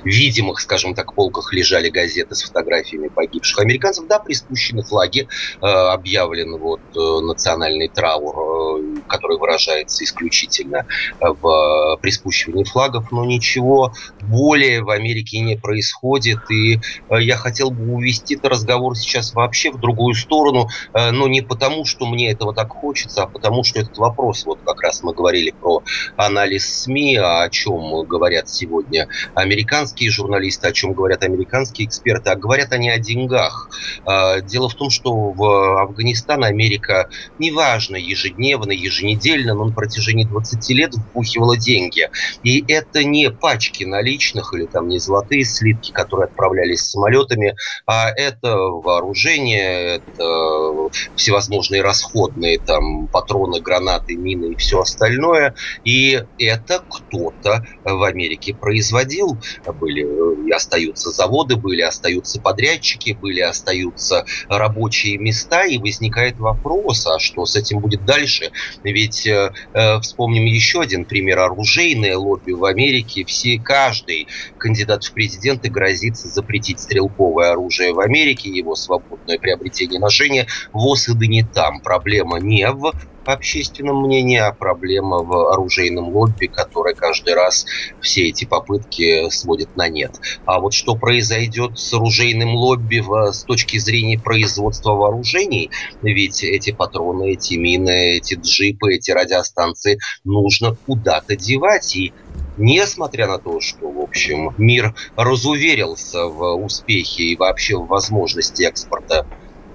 [0.04, 4.06] видимых, скажем так, полках лежали газеты с фотографиями погибших американцев.
[4.06, 5.28] Да, приспущены флаги,
[5.60, 10.86] э, объявлен вот э, национальный траур, э, который выражается исключительно
[11.20, 16.38] в приспущивании флагов, но ничего более в Америке не происходит.
[16.50, 21.84] И я хотел бы увести этот разговор сейчас вообще в другую сторону, но не потому,
[21.84, 25.50] что мне этого так хочется, а потому, что этот вопрос, вот как раз мы говорили
[25.50, 25.82] про
[26.16, 32.36] анализ СМИ, о чем говорят сегодня американцы, американские журналисты, о чем говорят американские эксперты, а
[32.36, 33.68] говорят они о деньгах.
[34.04, 40.70] А, дело в том, что в Афганистан Америка, неважно, ежедневно, еженедельно, но на протяжении 20
[40.70, 42.08] лет вбухивала деньги.
[42.42, 47.54] И это не пачки наличных или там не золотые слитки, которые отправлялись самолетами,
[47.86, 55.54] а это вооружение, это всевозможные расходные там патроны, гранаты, мины и все остальное.
[55.84, 64.24] И это кто-то в Америке производил были и остаются заводы, были остаются подрядчики, были остаются
[64.48, 68.50] рабочие места, и возникает вопрос, а что с этим будет дальше?
[68.82, 73.24] Ведь э, э вспомним еще один пример оружейное лобби в Америке.
[73.24, 80.46] Все, каждый кандидат в президенты грозится запретить стрелковое оружие в Америке, его свободное приобретение ношения.
[80.72, 81.80] ВОЗ и да не там.
[81.80, 82.92] Проблема не в
[83.32, 87.66] общественном мнении, а проблема в оружейном лобби, которое каждый раз
[88.00, 90.12] все эти попытки сводит на нет.
[90.46, 95.70] А вот что произойдет с оружейным лобби в, с точки зрения производства вооружений,
[96.02, 101.96] ведь эти патроны, эти мины, эти джипы, эти радиостанции нужно куда-то девать.
[101.96, 102.12] И
[102.58, 109.26] несмотря на то, что, в общем, мир разуверился в успехе и вообще в возможности экспорта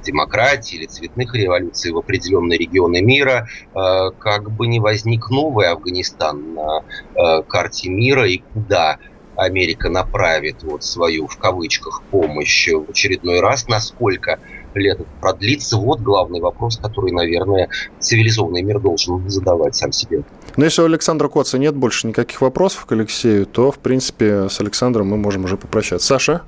[0.03, 6.53] демократии или цветных революций в определенные регионы мира, э, как бы не возник новый Афганистан
[6.53, 6.81] на
[7.15, 8.97] э, карте мира и куда
[9.35, 14.39] Америка направит вот свою, в кавычках, помощь в очередной раз, насколько
[14.75, 17.69] лет продлится, вот главный вопрос, который, наверное,
[17.99, 20.23] цивилизованный мир должен задавать сам себе.
[20.55, 24.59] Но если у Александра Коца нет больше никаких вопросов к Алексею, то, в принципе, с
[24.59, 26.07] Александром мы можем уже попрощаться.
[26.07, 26.41] Саша?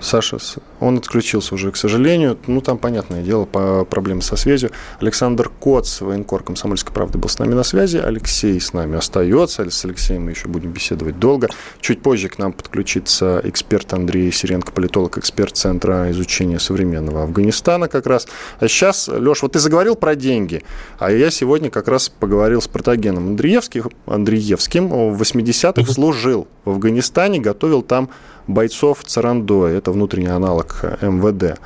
[0.00, 0.38] Саша,
[0.82, 2.36] он отключился уже, к сожалению.
[2.46, 4.70] Ну, там, понятное дело, по проблеме со связью.
[5.00, 7.98] Александр Коц, военкор «Комсомольской правды», был с нами на связи.
[7.98, 9.68] Алексей с нами остается.
[9.70, 11.48] С Алексеем мы еще будем беседовать долго.
[11.80, 18.06] Чуть позже к нам подключится эксперт Андрей Сиренко, политолог, эксперт Центра изучения современного Афганистана как
[18.06, 18.26] раз.
[18.58, 20.64] А сейчас, Леш, вот ты заговорил про деньги,
[20.98, 23.90] а я сегодня как раз поговорил с Протагеном Андреевским.
[24.06, 28.10] Андреевским в 80-х служил в Афганистане, готовил там
[28.46, 31.58] бойцов Царандоя, это внутренний аналог МВД.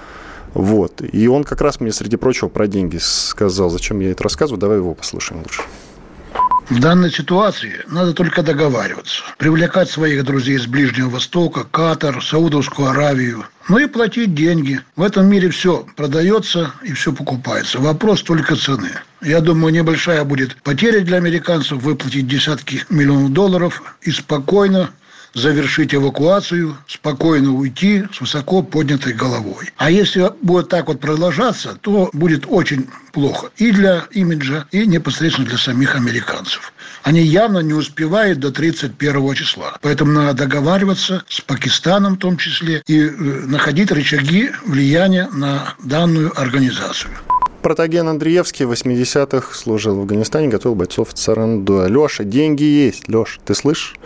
[0.55, 1.03] Вот.
[1.13, 3.71] И он как раз мне, среди прочего, про деньги сказал.
[3.71, 4.59] Зачем я это рассказываю?
[4.59, 5.63] Давай его послушаем лучше.
[6.69, 13.45] В данной ситуации надо только договариваться, привлекать своих друзей с Ближнего Востока, Катар, Саудовскую Аравию,
[13.69, 14.81] ну и платить деньги.
[14.97, 17.79] В этом мире все продается и все покупается.
[17.79, 18.91] Вопрос только цены.
[19.23, 24.91] Я думаю, небольшая будет потеря для американцев выплатить десятки миллионов долларов и спокойно
[25.37, 29.71] завершить эвакуацию, спокойно уйти с высоко поднятой головой.
[29.77, 35.47] А если будет так вот продолжаться, то будет очень плохо и для имиджа, и непосредственно
[35.47, 36.73] для самих американцев.
[37.03, 39.77] Они явно не успевают до 31 числа.
[39.83, 46.33] Поэтому надо договариваться с Пакистаном в том числе и э, находить рычаги влияния на данную
[46.41, 47.13] организацию.
[47.61, 51.89] Протаген Андреевский в 80-х служил в Афганистане, готовил бойцов Царандуя.
[51.89, 53.09] Леша, деньги есть.
[53.09, 53.97] Леша, ты слышишь?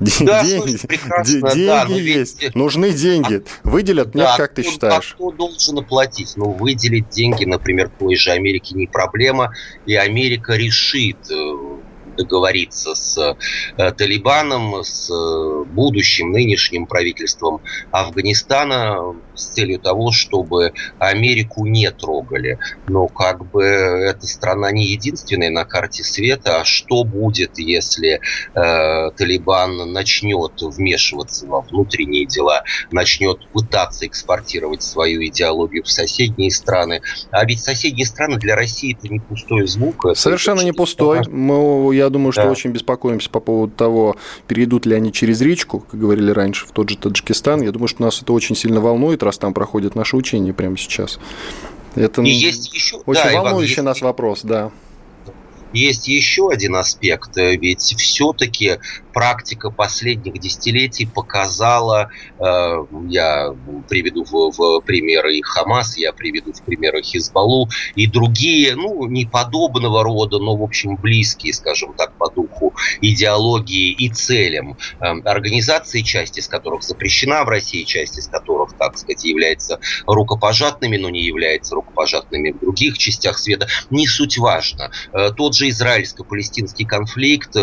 [0.00, 2.42] Да, деньги, прекрасно, деньги да, есть.
[2.42, 2.54] Ведь...
[2.54, 3.42] Нужны деньги.
[3.64, 4.14] А Выделят?
[4.14, 5.12] Нет, да, как ты считаешь?
[5.12, 6.34] А кто должен оплатить?
[6.36, 9.52] Ну, выделить деньги, например, той же Америке не проблема,
[9.86, 11.77] и Америка решит э,
[12.18, 13.36] договориться с
[13.76, 22.58] э, Талибаном, с э, будущим, нынешним правительством Афганистана с целью того, чтобы Америку не трогали.
[22.88, 26.60] Но как бы эта страна не единственная на карте света.
[26.60, 28.20] А что будет, если
[28.54, 37.00] э, Талибан начнет вмешиваться во внутренние дела, начнет пытаться экспортировать свою идеологию в соседние страны?
[37.30, 40.06] А ведь соседние страны для России это не пустой звук.
[40.14, 41.20] Совершенно не пустой.
[41.28, 42.50] Мы, я Я думаю, что да.
[42.50, 44.16] очень беспокоимся по поводу того,
[44.46, 47.60] перейдут ли они через речку, как говорили раньше, в тот же Таджикистан.
[47.60, 51.18] Я думаю, что нас это очень сильно волнует, раз там проходят наши учения прямо сейчас.
[51.94, 52.96] Это И есть еще...
[53.04, 54.04] очень да, волнующий Иван, нас есть...
[54.04, 54.70] вопрос, да.
[55.74, 58.78] Есть еще один аспект, ведь все-таки
[59.18, 63.48] практика последних десятилетий показала, э, я
[63.88, 69.26] приведу в, в примеры и Хамас, я приведу в примеры Хизбаллу и другие, ну, не
[69.26, 76.02] подобного рода, но, в общем, близкие, скажем так, по духу идеологии и целям э, организации,
[76.02, 81.24] часть из которых запрещена в России, часть из которых, так сказать, является рукопожатными, но не
[81.24, 84.92] является рукопожатными в других частях света, не суть важно.
[85.12, 87.56] Э, тот же израильско-палестинский конфликт,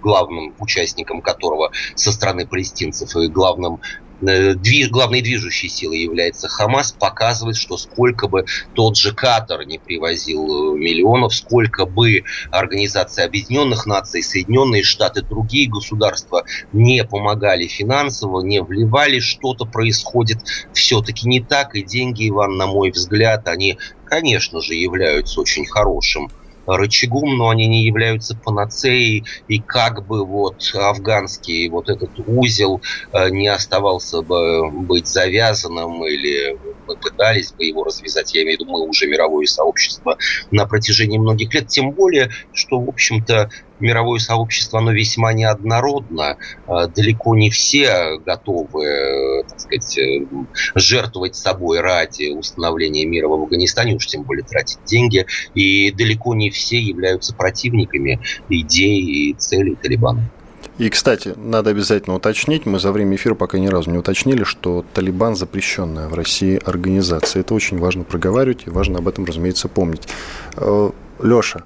[0.00, 3.80] главным участником которого со стороны палестинцев и главным
[4.20, 4.54] э,
[4.90, 10.78] главной движущей силой является Хамас, показывает, что сколько бы тот же Катар не привозил э,
[10.78, 19.20] миллионов, сколько бы Организация Объединенных Наций, Соединенные Штаты, другие государства не помогали финансово, не вливали,
[19.20, 20.38] что-то происходит
[20.72, 26.30] все-таки не так, и деньги, Иван, на мой взгляд, они, конечно же, являются очень хорошим
[26.76, 33.30] рычагом, но они не являются панацеей, и как бы вот афганский вот этот узел э,
[33.30, 36.56] не оставался бы быть завязанным, или
[36.88, 40.16] мы пытались бы его развязать, я имею в виду мы уже мировое сообщество
[40.50, 46.36] на протяжении многих лет, тем более, что, в общем-то, мировое сообщество, оно весьма неоднородно.
[46.66, 50.26] А, далеко не все готовы, э, так сказать, э,
[50.74, 55.26] жертвовать собой ради установления мира в Афганистане, уж тем более тратить деньги.
[55.54, 60.28] И далеко не все являются противниками идей и целей Талибана.
[60.78, 64.84] И, кстати, надо обязательно уточнить, мы за время эфира пока ни разу не уточнили, что
[64.94, 67.40] Талибан запрещенная в России организация.
[67.40, 70.08] Это очень важно проговаривать и важно об этом, разумеется, помнить.
[70.56, 71.64] Э, Леша,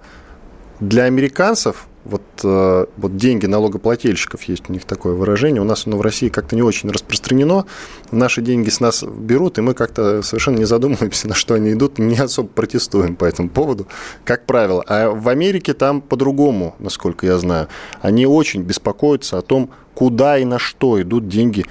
[0.81, 5.97] для американцев вот, э, вот деньги налогоплательщиков, есть у них такое выражение, у нас оно
[5.97, 7.65] в России как-то не очень распространено,
[8.11, 11.99] наши деньги с нас берут, и мы как-то совершенно не задумываемся, на что они идут,
[11.99, 13.87] не особо протестуем по этому поводу,
[14.25, 14.85] как правило.
[14.88, 17.69] А в Америке там по-другому, насколько я знаю.
[18.01, 21.67] Они очень беспокоятся о том, куда и на что идут деньги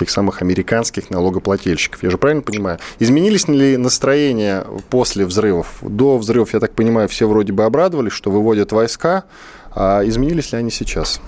[0.00, 2.02] тех самых американских налогоплательщиков.
[2.02, 2.78] Я же правильно понимаю?
[2.98, 5.78] Изменились ли настроения после взрывов?
[5.82, 9.24] До взрывов, я так понимаю, все вроде бы обрадовались, что выводят войска.
[9.72, 11.20] А изменились ли они сейчас?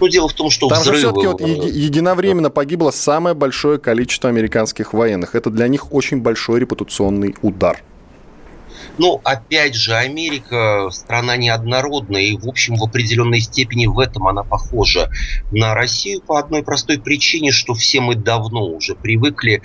[0.00, 0.98] Ну, дело в том, что Там взрывы...
[0.98, 5.34] же все-таки вот единовременно погибло самое большое количество американских военных.
[5.34, 7.82] Это для них очень большой репутационный удар.
[8.96, 14.42] Но, опять же, Америка страна неоднородная, и, в общем, в определенной степени в этом она
[14.42, 15.10] похожа
[15.50, 19.62] на Россию по одной простой причине, что все мы давно уже привыкли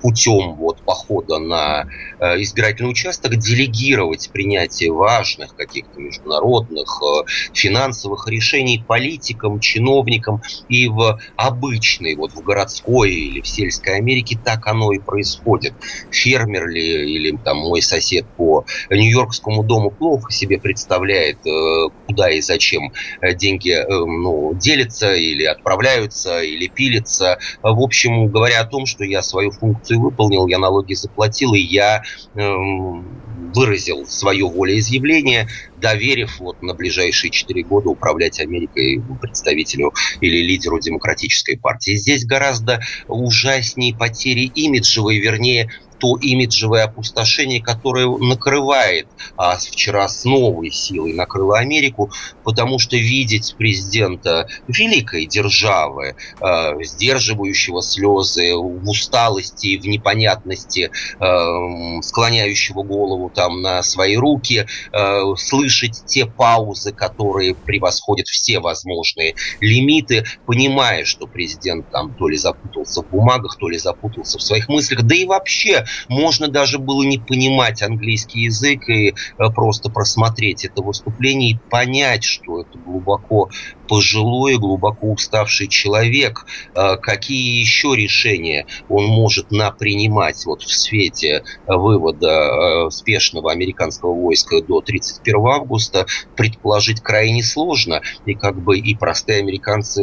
[0.00, 1.86] путем вот, похода на
[2.18, 10.42] э, избирательный участок делегировать принятие важных каких-то международных э, финансовых решений политикам, чиновникам.
[10.68, 15.74] И в обычной, вот в городской или в сельской Америке так оно и происходит.
[16.10, 18.45] Фермер ли или там мой сосед по
[18.90, 25.44] Нью-Йоркскому дому плохо себе представляет, э, куда и зачем э, деньги э, ну, делятся или
[25.44, 27.38] отправляются, или пилятся.
[27.62, 32.02] В общем, говоря о том, что я свою функцию выполнил, я налоги заплатил, и я
[32.34, 40.80] эм, выразил свое волеизъявление, доверив вот на ближайшие четыре года управлять Америкой представителю или лидеру
[40.80, 41.96] демократической партии.
[41.96, 50.70] Здесь гораздо ужаснее потери имиджевой, вернее, то имиджевое опустошение, которое накрывает, а вчера с новой
[50.70, 52.10] силой накрыло Америку,
[52.44, 62.82] потому что видеть президента великой державы, э, сдерживающего слезы в усталости в непонятности, э, склоняющего
[62.82, 71.04] голову там на свои руки, э, слышать те паузы, которые превосходят все возможные лимиты, понимая,
[71.04, 75.14] что президент там то ли запутался в бумагах, то ли запутался в своих мыслях, да
[75.14, 79.14] и вообще можно даже было не понимать английский язык и э,
[79.54, 83.50] просто просмотреть это выступление и понять, что это глубоко
[83.88, 86.46] пожилой, глубоко уставший человек.
[86.74, 94.60] Э, какие еще решения он может напринимать вот в свете вывода э, спешного американского войска
[94.62, 98.02] до 31 августа, предположить крайне сложно.
[98.24, 100.02] И как бы и простые американцы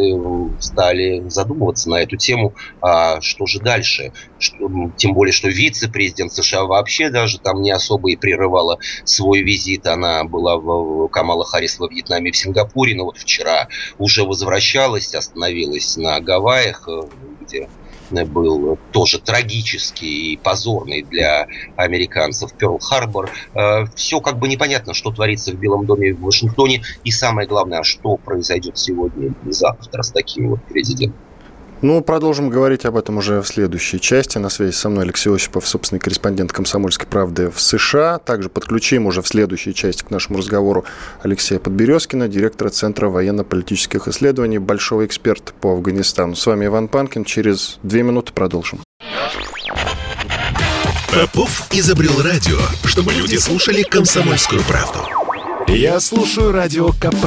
[0.60, 4.14] стали задумываться на эту тему, а что же дальше?
[4.40, 9.88] Что, тем более, что вице-президент США вообще даже там не особо и прерывала свой визит.
[9.88, 13.68] Она была в Камала Харрис во Вьетнаме в Сингапуре, но вот вчера
[13.98, 17.02] уже возвращалась, остановилась на Гавайях, э,
[17.42, 17.68] где
[18.12, 23.32] был тоже трагический и позорный для американцев Перл-Харбор.
[23.56, 26.84] Э, Все как бы непонятно, что творится в Белом доме в Вашингтоне.
[27.04, 31.20] И самое главное, что произойдет сегодня и завтра с таким вот президентом.
[31.84, 34.38] Ну, продолжим говорить об этом уже в следующей части.
[34.38, 38.20] На связи со мной Алексей Осипов, собственный корреспондент «Комсомольской правды» в США.
[38.20, 40.86] Также подключим уже в следующей части к нашему разговору
[41.24, 46.38] Алексея Подберезкина, директора Центра военно-политических исследований, большого эксперта по Афганистану.
[46.38, 47.26] С вами Иван Панкин.
[47.26, 48.80] Через две минуты продолжим.
[51.12, 55.00] Попов изобрел радио, чтобы люди слушали комсомольскую правду.
[55.68, 57.26] Я слушаю радио КП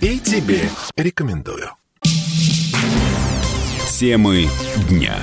[0.00, 1.72] и тебе рекомендую.
[4.00, 4.46] Темы
[4.88, 5.14] дня.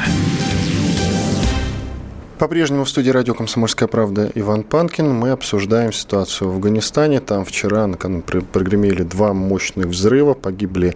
[2.38, 5.09] По-прежнему в студии радио «Комсомольская правда» Иван Панкин.
[5.09, 7.19] Мы обсуждаем ситуацию в Афганистане.
[7.19, 10.36] Там вчера накануне прогремели два мощных взрыва.
[10.36, 10.95] Погибли,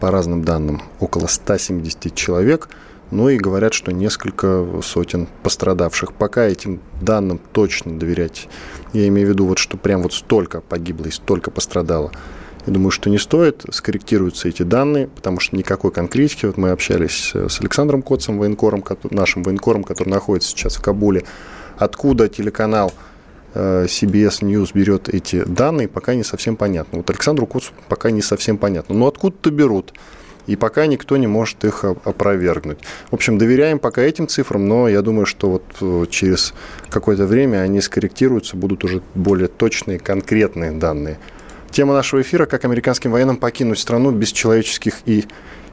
[0.00, 2.68] по разным данным, около 170 человек.
[3.10, 6.12] Ну и говорят, что несколько сотен пострадавших.
[6.12, 8.50] Пока этим данным точно доверять,
[8.92, 12.12] я имею в виду, вот, что прям вот столько погибло и столько пострадало–
[12.66, 16.46] я думаю, что не стоит, скорректируются эти данные, потому что никакой конкретики.
[16.46, 21.24] Вот мы общались с Александром Котцем, военкором, нашим военкором, который находится сейчас в Кабуле.
[21.76, 22.92] Откуда телеканал
[23.52, 26.98] э, CBS News берет эти данные, пока не совсем понятно.
[26.98, 28.94] Вот Александру Коцу пока не совсем понятно.
[28.94, 29.92] Но откуда-то берут.
[30.46, 32.78] И пока никто не может их опровергнуть.
[33.10, 36.54] В общем, доверяем пока этим цифрам, но я думаю, что вот э, через
[36.88, 41.18] какое-то время они скорректируются, будут уже более точные, конкретные данные.
[41.74, 45.24] Тема нашего эфира– как американским военным покинуть страну без человеческих и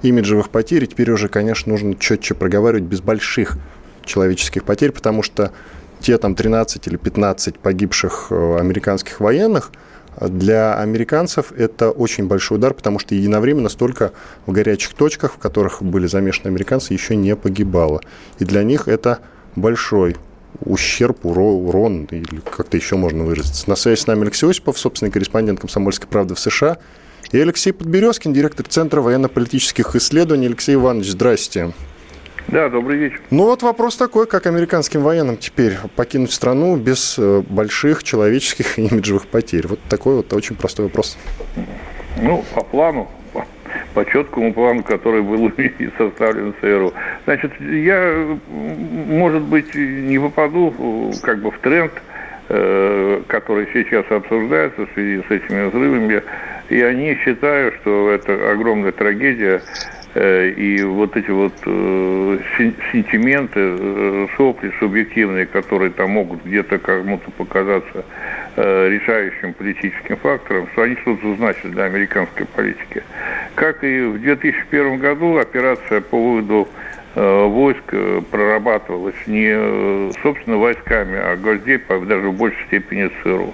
[0.01, 0.85] имиджевых потерь.
[0.85, 3.59] И теперь уже, конечно, нужно четче проговаривать без больших
[4.03, 5.51] человеческих потерь, потому что
[5.99, 9.71] те там 13 или 15 погибших э, американских военных
[10.19, 14.11] для американцев это очень большой удар, потому что единовременно столько
[14.47, 18.01] в горячих точках, в которых были замешаны американцы, еще не погибало.
[18.39, 19.19] И для них это
[19.55, 20.17] большой
[20.65, 23.69] ущерб, урон, или как-то еще можно выразиться.
[23.69, 26.77] На связи с нами Алексей Осипов, собственный корреспондент «Комсомольской правды» в США,
[27.31, 30.47] и Алексей Подберезкин, директор Центра военно-политических исследований.
[30.47, 31.71] Алексей Иванович, здрасте.
[32.47, 33.21] Да, добрый вечер.
[33.29, 38.87] Ну вот вопрос такой, как американским военным теперь покинуть страну без э, больших человеческих и
[38.91, 39.67] имиджевых потерь?
[39.67, 41.17] Вот такой вот очень простой вопрос.
[42.19, 43.09] Ну, по плану
[43.93, 45.51] по четкому плану, который был
[45.97, 46.93] составлен ЦРУ.
[47.25, 51.91] Значит, я, может быть, не попаду как бы в тренд,
[52.49, 56.23] э, который сейчас обсуждается в связи с этими взрывами.
[56.69, 59.61] Я не считаю, что это огромная трагедия,
[60.15, 62.37] и вот эти вот э,
[62.91, 68.03] сентименты, сопли субъективные, которые там могут где-то кому-то показаться
[68.57, 73.01] Э, решающим политическим фактором, что они что-то значат для американской политики.
[73.55, 76.67] Как и в 2001 году операция по выводу
[77.15, 83.53] э, войск э, прорабатывалась не, собственно, войсками, а Госдепом, даже в большей степени ЦРУ.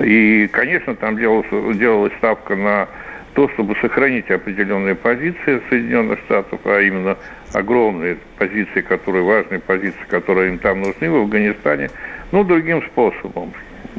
[0.00, 2.88] И, конечно, там делалась, делалась ставка на
[3.36, 7.18] то, чтобы сохранить определенные позиции Соединенных Штатов, а именно
[7.52, 11.90] огромные позиции, которые важные позиции, которые им там нужны в Афганистане,
[12.32, 13.52] но другим способом.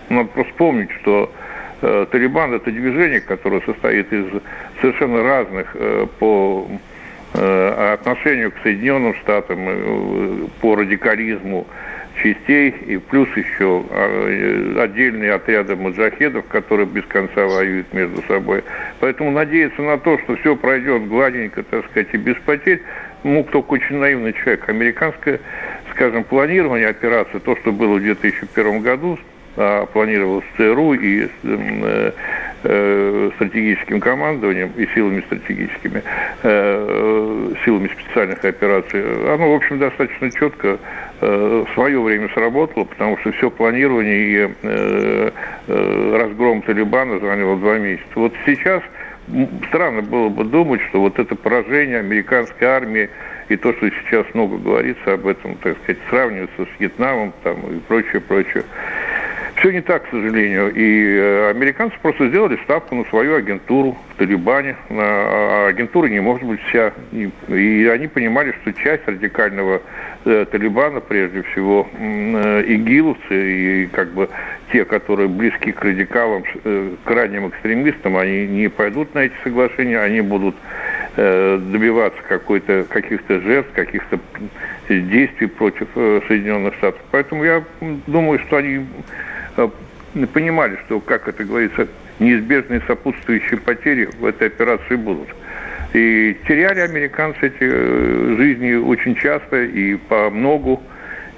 [0.09, 1.31] Надо просто помнить, что
[1.83, 4.25] э, Талибан это движение, которое состоит из
[4.81, 6.67] совершенно разных э, по
[7.35, 11.67] э, отношению к Соединенным Штатам, э, по радикализму
[12.21, 18.63] частей, и плюс еще э, отдельные отряды маджахедов, которые без конца воюют между собой.
[18.99, 22.81] Поэтому надеяться на то, что все пройдет гладенько, так сказать, и без потерь,
[23.23, 24.67] мог только очень наивный человек.
[24.69, 25.39] Американское,
[25.91, 29.19] скажем, планирование операции, то, что было в 2001 году,
[29.55, 31.27] а, планировалось ЦРУ и
[32.63, 36.03] э, э, стратегическим командованием и силами стратегическими,
[36.43, 39.01] э, силами специальных операций,
[39.33, 40.77] оно, в общем, достаточно четко
[41.19, 45.31] в свое время сработало, потому что все планирование и
[45.67, 48.05] разгром Талибана заняло два месяца.
[48.13, 48.83] Вот сейчас
[49.67, 53.09] странно было бы думать, что вот это поражение американской армии
[53.49, 57.79] и то, что сейчас много говорится об этом, так сказать, сравнивается с Вьетнамом там, и
[57.79, 58.63] прочее, прочее,
[59.57, 60.71] все не так, к сожалению.
[60.73, 64.75] И э, американцы просто сделали ставку на свою агентуру в Талибане.
[64.89, 66.93] А агентура не может быть вся.
[67.11, 69.81] И они понимали, что часть радикального
[70.25, 74.29] э, Талибана, прежде всего, э, игиловцы и как бы
[74.71, 80.21] те, которые близки к радикалам, к крайним экстремистам, они не пойдут на эти соглашения, они
[80.21, 80.55] будут
[81.15, 84.19] добиваться какой-то, каких-то жертв, каких-то
[84.89, 87.01] действий против Соединенных Штатов.
[87.09, 87.63] Поэтому я
[88.05, 88.85] думаю, что они
[90.33, 91.87] понимали, что, как это говорится,
[92.19, 95.27] неизбежные сопутствующие потери в этой операции будут.
[95.93, 100.81] И теряли американцы эти э, жизни очень часто и по многу.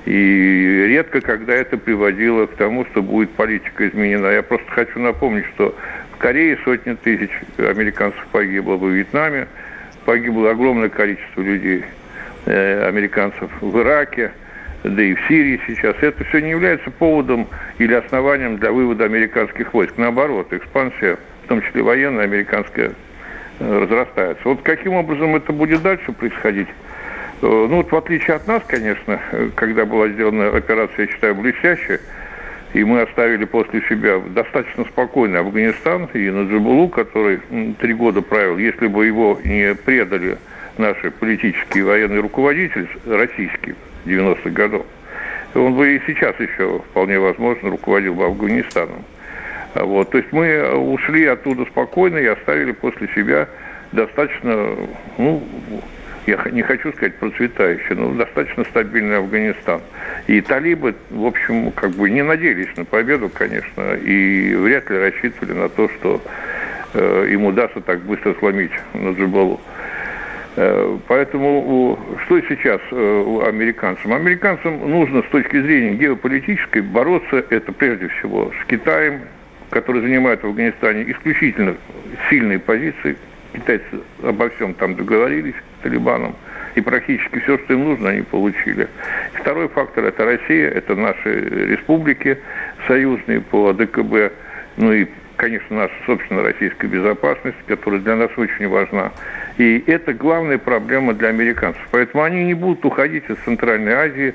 [0.05, 4.27] И редко, когда это приводило к тому, что будет политика изменена.
[4.27, 5.75] Я просто хочу напомнить, что
[6.13, 9.47] в Корее сотни тысяч американцев погибло, в Вьетнаме
[10.05, 11.83] погибло огромное количество людей,
[12.45, 14.31] э, американцев в Ираке,
[14.83, 15.95] да и в Сирии сейчас.
[16.01, 19.93] Это все не является поводом или основанием для вывода американских войск.
[19.97, 22.91] Наоборот, экспансия, в том числе военная, американская,
[23.59, 24.41] э, разрастается.
[24.45, 26.69] Вот каким образом это будет дальше происходить?
[27.41, 31.35] Э, ну вот в отличие от нас, конечно, э, когда была сделана операция, я считаю,
[31.35, 31.99] блестящая,
[32.73, 37.39] и мы оставили после себя достаточно спокойный Афганистан и Наджибулу, который
[37.79, 40.37] три года правил, если бы его не предали
[40.77, 43.75] наши политические и военные руководители российские
[44.05, 44.85] 90-х годов,
[45.55, 49.03] он бы и сейчас еще вполне возможно руководил бы Афганистаном.
[49.75, 50.09] Вот.
[50.11, 53.47] То есть мы ушли оттуда спокойно и оставили после себя
[53.91, 54.75] достаточно,
[55.17, 55.43] ну,
[56.27, 59.81] я не хочу сказать процветающий, но достаточно стабильный Афганистан.
[60.27, 65.53] И талибы, в общем, как бы не надеялись на победу, конечно, и вряд ли рассчитывали
[65.53, 66.21] на то, что
[66.93, 69.59] э, им удастся так быстро сломить Наджибалу.
[69.59, 69.78] Э,
[71.07, 74.13] поэтому что сейчас э, американцам?
[74.13, 79.21] Американцам нужно с точки зрения геополитической бороться, это прежде всего с Китаем,
[79.69, 81.75] который занимает в Афганистане исключительно
[82.29, 83.15] сильные позиции,
[83.53, 83.85] Китайцы
[84.21, 86.35] обо всем там договорились с Талибаном,
[86.75, 88.87] и практически все, что им нужно, они получили.
[89.33, 92.37] Второй фактор– это Россия, это наши республики
[92.87, 94.33] союзные по ДКБ,
[94.77, 95.07] ну и,
[95.37, 99.11] конечно, наша собственная российская безопасность, которая для нас очень важна.
[99.59, 101.87] И это главная проблема для американцев.
[101.91, 104.33] Поэтому они не будут уходить из Центральной Азии,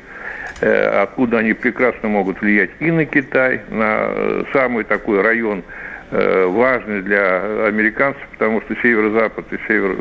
[0.60, 5.64] э, откуда они прекрасно могут влиять и на Китай, на э, самый такой район–
[6.16, 9.96] Э, важный для американцев, потому что северо-запад и север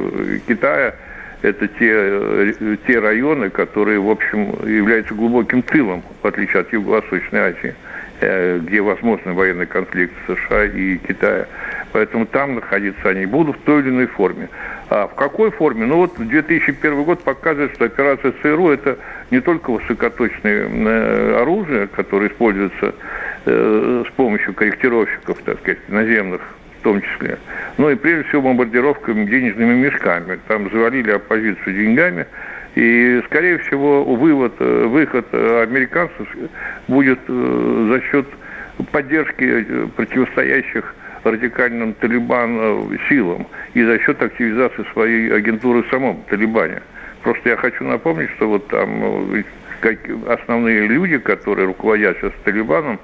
[0.47, 0.93] Китая–
[1.41, 7.75] это те, те районы, которые, в общем, являются глубоким тылом, в отличие от Юго-Восточной Азии,
[8.59, 11.47] где возможен военный конфликт США и Китая.
[11.93, 14.49] Поэтому там находиться они будут в той или иной форме.
[14.89, 15.85] А в какой форме?
[15.85, 18.97] Ну вот 2001 год показывает, что операция ЦРУ– это
[19.31, 22.93] не только высокоточное оружие, которое используется
[23.45, 26.41] Э, с помощью корректировщиков, так сказать, наземных
[26.79, 27.37] в том числе.
[27.77, 30.39] Ну и прежде всего бомбардировками денежными мешками.
[30.47, 32.25] Там завалили оппозицию деньгами.
[32.75, 36.25] И, скорее всего, вывод, э, выход американцев
[36.87, 38.27] будет э, за счет
[38.93, 39.65] поддержки
[39.97, 46.81] противостоящих радикальным Талибан силам и за счет активизации своей агентуры в самом Талибане.
[47.23, 49.43] Просто я хочу напомнить, что вот там
[50.27, 52.99] основные люди, которые руководят сейчас Талибаном,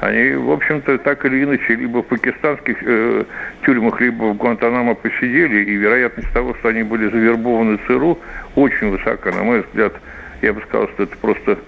[0.00, 3.24] они, в общем-то, так или иначе, либо в пакистанских э,
[3.64, 8.18] тюрьмах, либо в Гуантанамо посидели, и вероятность того, что они были завербованы ЦРУ,
[8.56, 9.94] очень высока, на мой взгляд.
[10.42, 11.58] Я бы сказал, что это просто,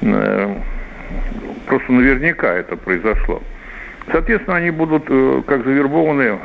[0.00, 0.54] э,
[1.66, 3.42] просто наверняка это произошло.
[4.12, 6.38] Соответственно, они будут, э, как завербованные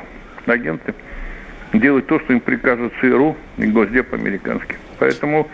[0.45, 0.93] агенты,
[1.73, 4.77] делать то, что им прикажет ЦРУ и Госдеп американский.
[4.99, 5.47] Поэтому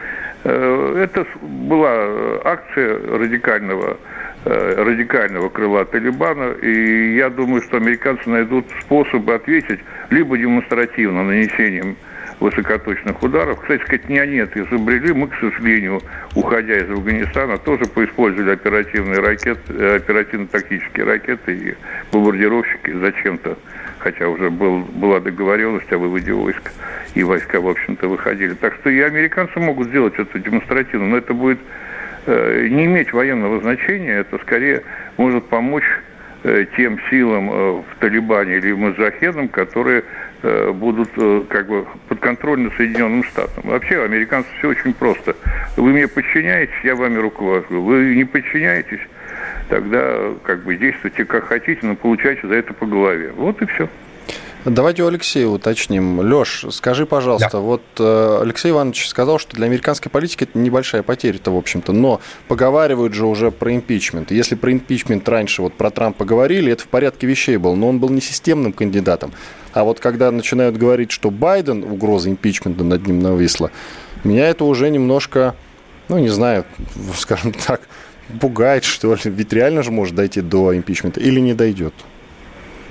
[0.43, 3.97] э, это была акция радикального
[4.43, 11.95] Э, радикального крыла Талибана, и я думаю, что американцы найдут способы ответить либо демонстративно нанесением
[12.42, 13.62] высокоточных ударов.
[13.62, 15.14] Кстати сказать, не они это изобрели.
[15.14, 16.02] Мы, к сожалению,
[16.36, 21.76] уходя из Афганистана, тоже поиспользовали оперативные ракеты, э, оперативно-тактические ракеты и
[22.12, 23.58] бомбардировщики зачем-то,
[24.00, 26.74] хотя уже был, была договоренность о выводе войск,
[27.16, 28.56] и войска, в общем-то, выходили.
[28.56, 31.60] Так что и американцы могут сделать это демонстративно, но это будет
[32.28, 34.84] Э, не иметь военного значения, это скорее
[35.18, 35.84] может помочь
[36.44, 40.04] э, тем силам э, в Талибане или в Маджахедам, которые
[40.42, 41.10] будут
[41.50, 43.64] как бы подконтрольны Соединенным Штатам.
[43.66, 45.36] Вообще, у американцев все очень просто.
[45.78, 47.82] Вы мне подчиняетесь, я вами руковожу.
[47.82, 49.02] Вы не подчиняетесь,
[49.70, 53.32] тогда как бы действуйте как хотите, но получайте за это по голове.
[53.36, 53.88] Вот и все.
[54.64, 56.20] Давайте у Алексея уточним.
[56.20, 57.59] Леш, скажи, пожалуйста, да.
[57.59, 62.22] вот э, Алексей Иванович сказал, что для американской политики это небольшая потеря-то, в общем-то, но
[62.47, 64.30] поговаривают же уже про импичмент.
[64.30, 67.97] Если про импичмент раньше, вот про Трампа говорили, это в порядке вещей был, но он
[67.97, 69.34] был не системным кандидатом.
[69.74, 73.72] А вот когда начинают говорить, что Байден, угроза импичмента над ним нависла,
[74.24, 75.55] меня это уже немножко,
[76.07, 76.66] ну, не знаю,
[77.18, 77.82] скажем так,
[78.39, 79.22] пугает, что ли.
[79.24, 81.95] Ведь реально же может дойти до импичмента или не дойдет?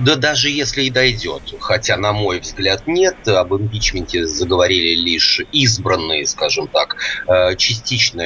[0.00, 6.26] Да даже если и дойдет, хотя, на мой взгляд, нет, об импичменте заговорили лишь избранные,
[6.26, 6.96] скажем так,
[7.28, 8.22] э, частично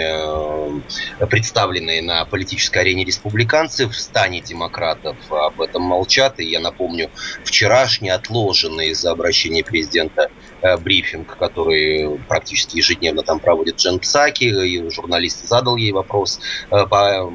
[1.19, 3.89] э, представленные на политической арене республиканцы.
[3.89, 6.39] В стане демократов об этом молчат.
[6.39, 7.11] И я напомню,
[7.43, 10.29] вчерашний отложенный из-за обращения президента
[10.83, 16.41] брифинг, который практически ежедневно там проводит Джен Псаки, и журналист задал ей вопрос
[16.71, 17.31] по,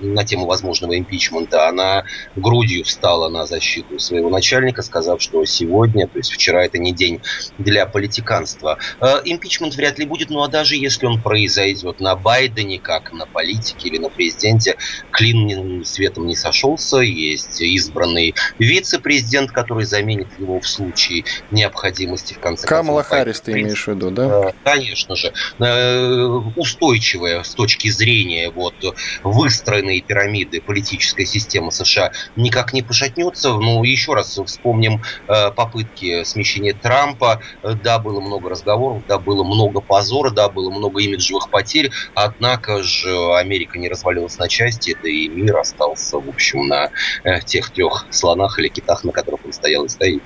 [0.00, 1.68] на тему возможного импичмента.
[1.68, 2.04] Она
[2.36, 7.20] грудью встала на защиту своего начальника, сказав, что сегодня, то есть вчера это не день
[7.58, 8.78] для политиканства.
[9.24, 13.88] Импичмент вряд ли будет, ну а даже если он произойдет на Байдене, как на политике
[13.88, 14.76] или на президенте,
[15.10, 22.63] клин светом не сошелся, есть избранный вице-президент, который заменит его в случае необходимости в конце
[22.66, 24.48] Камала Харрис ты имеешь в виду, да?
[24.48, 25.32] Э, конечно же.
[25.58, 26.24] Э,
[26.56, 28.74] устойчивая с точки зрения вот
[29.22, 33.54] выстроенной пирамиды политической системы США никак не пошатнется.
[33.54, 37.40] Ну, еще раз вспомним э, попытки смещения Трампа.
[37.62, 43.34] Да, было много разговоров, да, было много позора, да, было много имиджевых потерь, однако же
[43.36, 46.90] Америка не развалилась на части, да и мир остался, в общем, на
[47.24, 50.22] э, тех трех слонах или китах, на которых он стоял и стоит.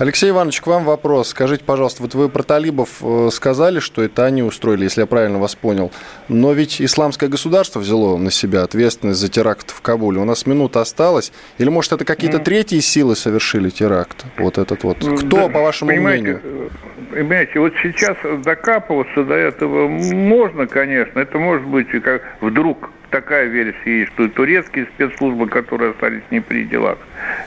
[0.00, 1.28] Алексей Иванович, к вам вопрос.
[1.28, 5.38] Скажите, пожалуйста, вот вы про талибов э, сказали, что это они устроили, если я правильно
[5.38, 5.92] вас понял.
[6.26, 10.18] Но ведь исламское государство взяло на себя ответственность за теракт в Кабуле.
[10.18, 11.34] У нас минута осталась.
[11.58, 12.44] Или, может, это какие-то mm.
[12.44, 14.24] третьи силы совершили теракт?
[14.38, 14.96] Вот этот вот.
[14.96, 16.40] Кто, да, по вашему понимаете, мнению?
[16.44, 21.18] Э, понимаете, вот сейчас докапываться до этого можно, конечно.
[21.18, 26.64] Это может быть как вдруг такая версия есть, что турецкие спецслужбы, которые остались не при
[26.64, 26.96] делах,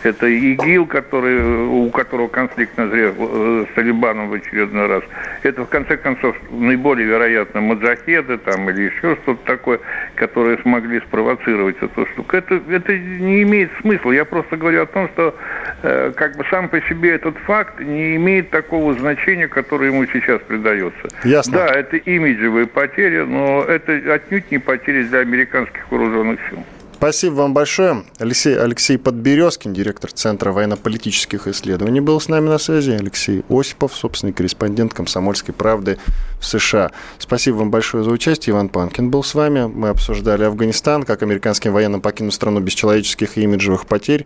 [0.03, 5.03] это ИГИЛ, который, у которого конфликт назрел э, с Талибаном в очередной раз,
[5.43, 9.80] это в конце концов наиболее вероятно маджахеды там или еще что-то такое,
[10.15, 12.36] которые смогли спровоцировать эту штуку.
[12.36, 14.11] Это, это не имеет смысла.
[14.11, 15.36] Я просто говорю о том, что
[15.82, 20.41] э, как бы сам по себе этот факт не имеет такого значения, которое ему сейчас
[20.41, 21.07] придается.
[21.24, 21.53] Ясно.
[21.53, 26.63] Да, это имиджевые потери, но это отнюдь не потери для американских вооруженных сил.
[27.04, 28.06] Спасибо вам большое.
[28.18, 32.91] Алексей, Алексей Подберезкин, директор Центра военно-политических исследований, был с нами на связи.
[32.91, 35.97] Алексей Осипов, собственный корреспондент «Комсомольской правды»
[36.39, 36.91] в США.
[37.20, 38.54] Спасибо вам большое за участие.
[38.54, 39.66] Иван Панкин был с вами.
[39.66, 44.26] Мы обсуждали Афганистан, как американским военным покинуть страну без человеческих и имиджевых потерь.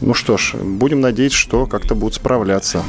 [0.00, 2.82] Ну что ж, будем надеяться, что как-то будут справляться.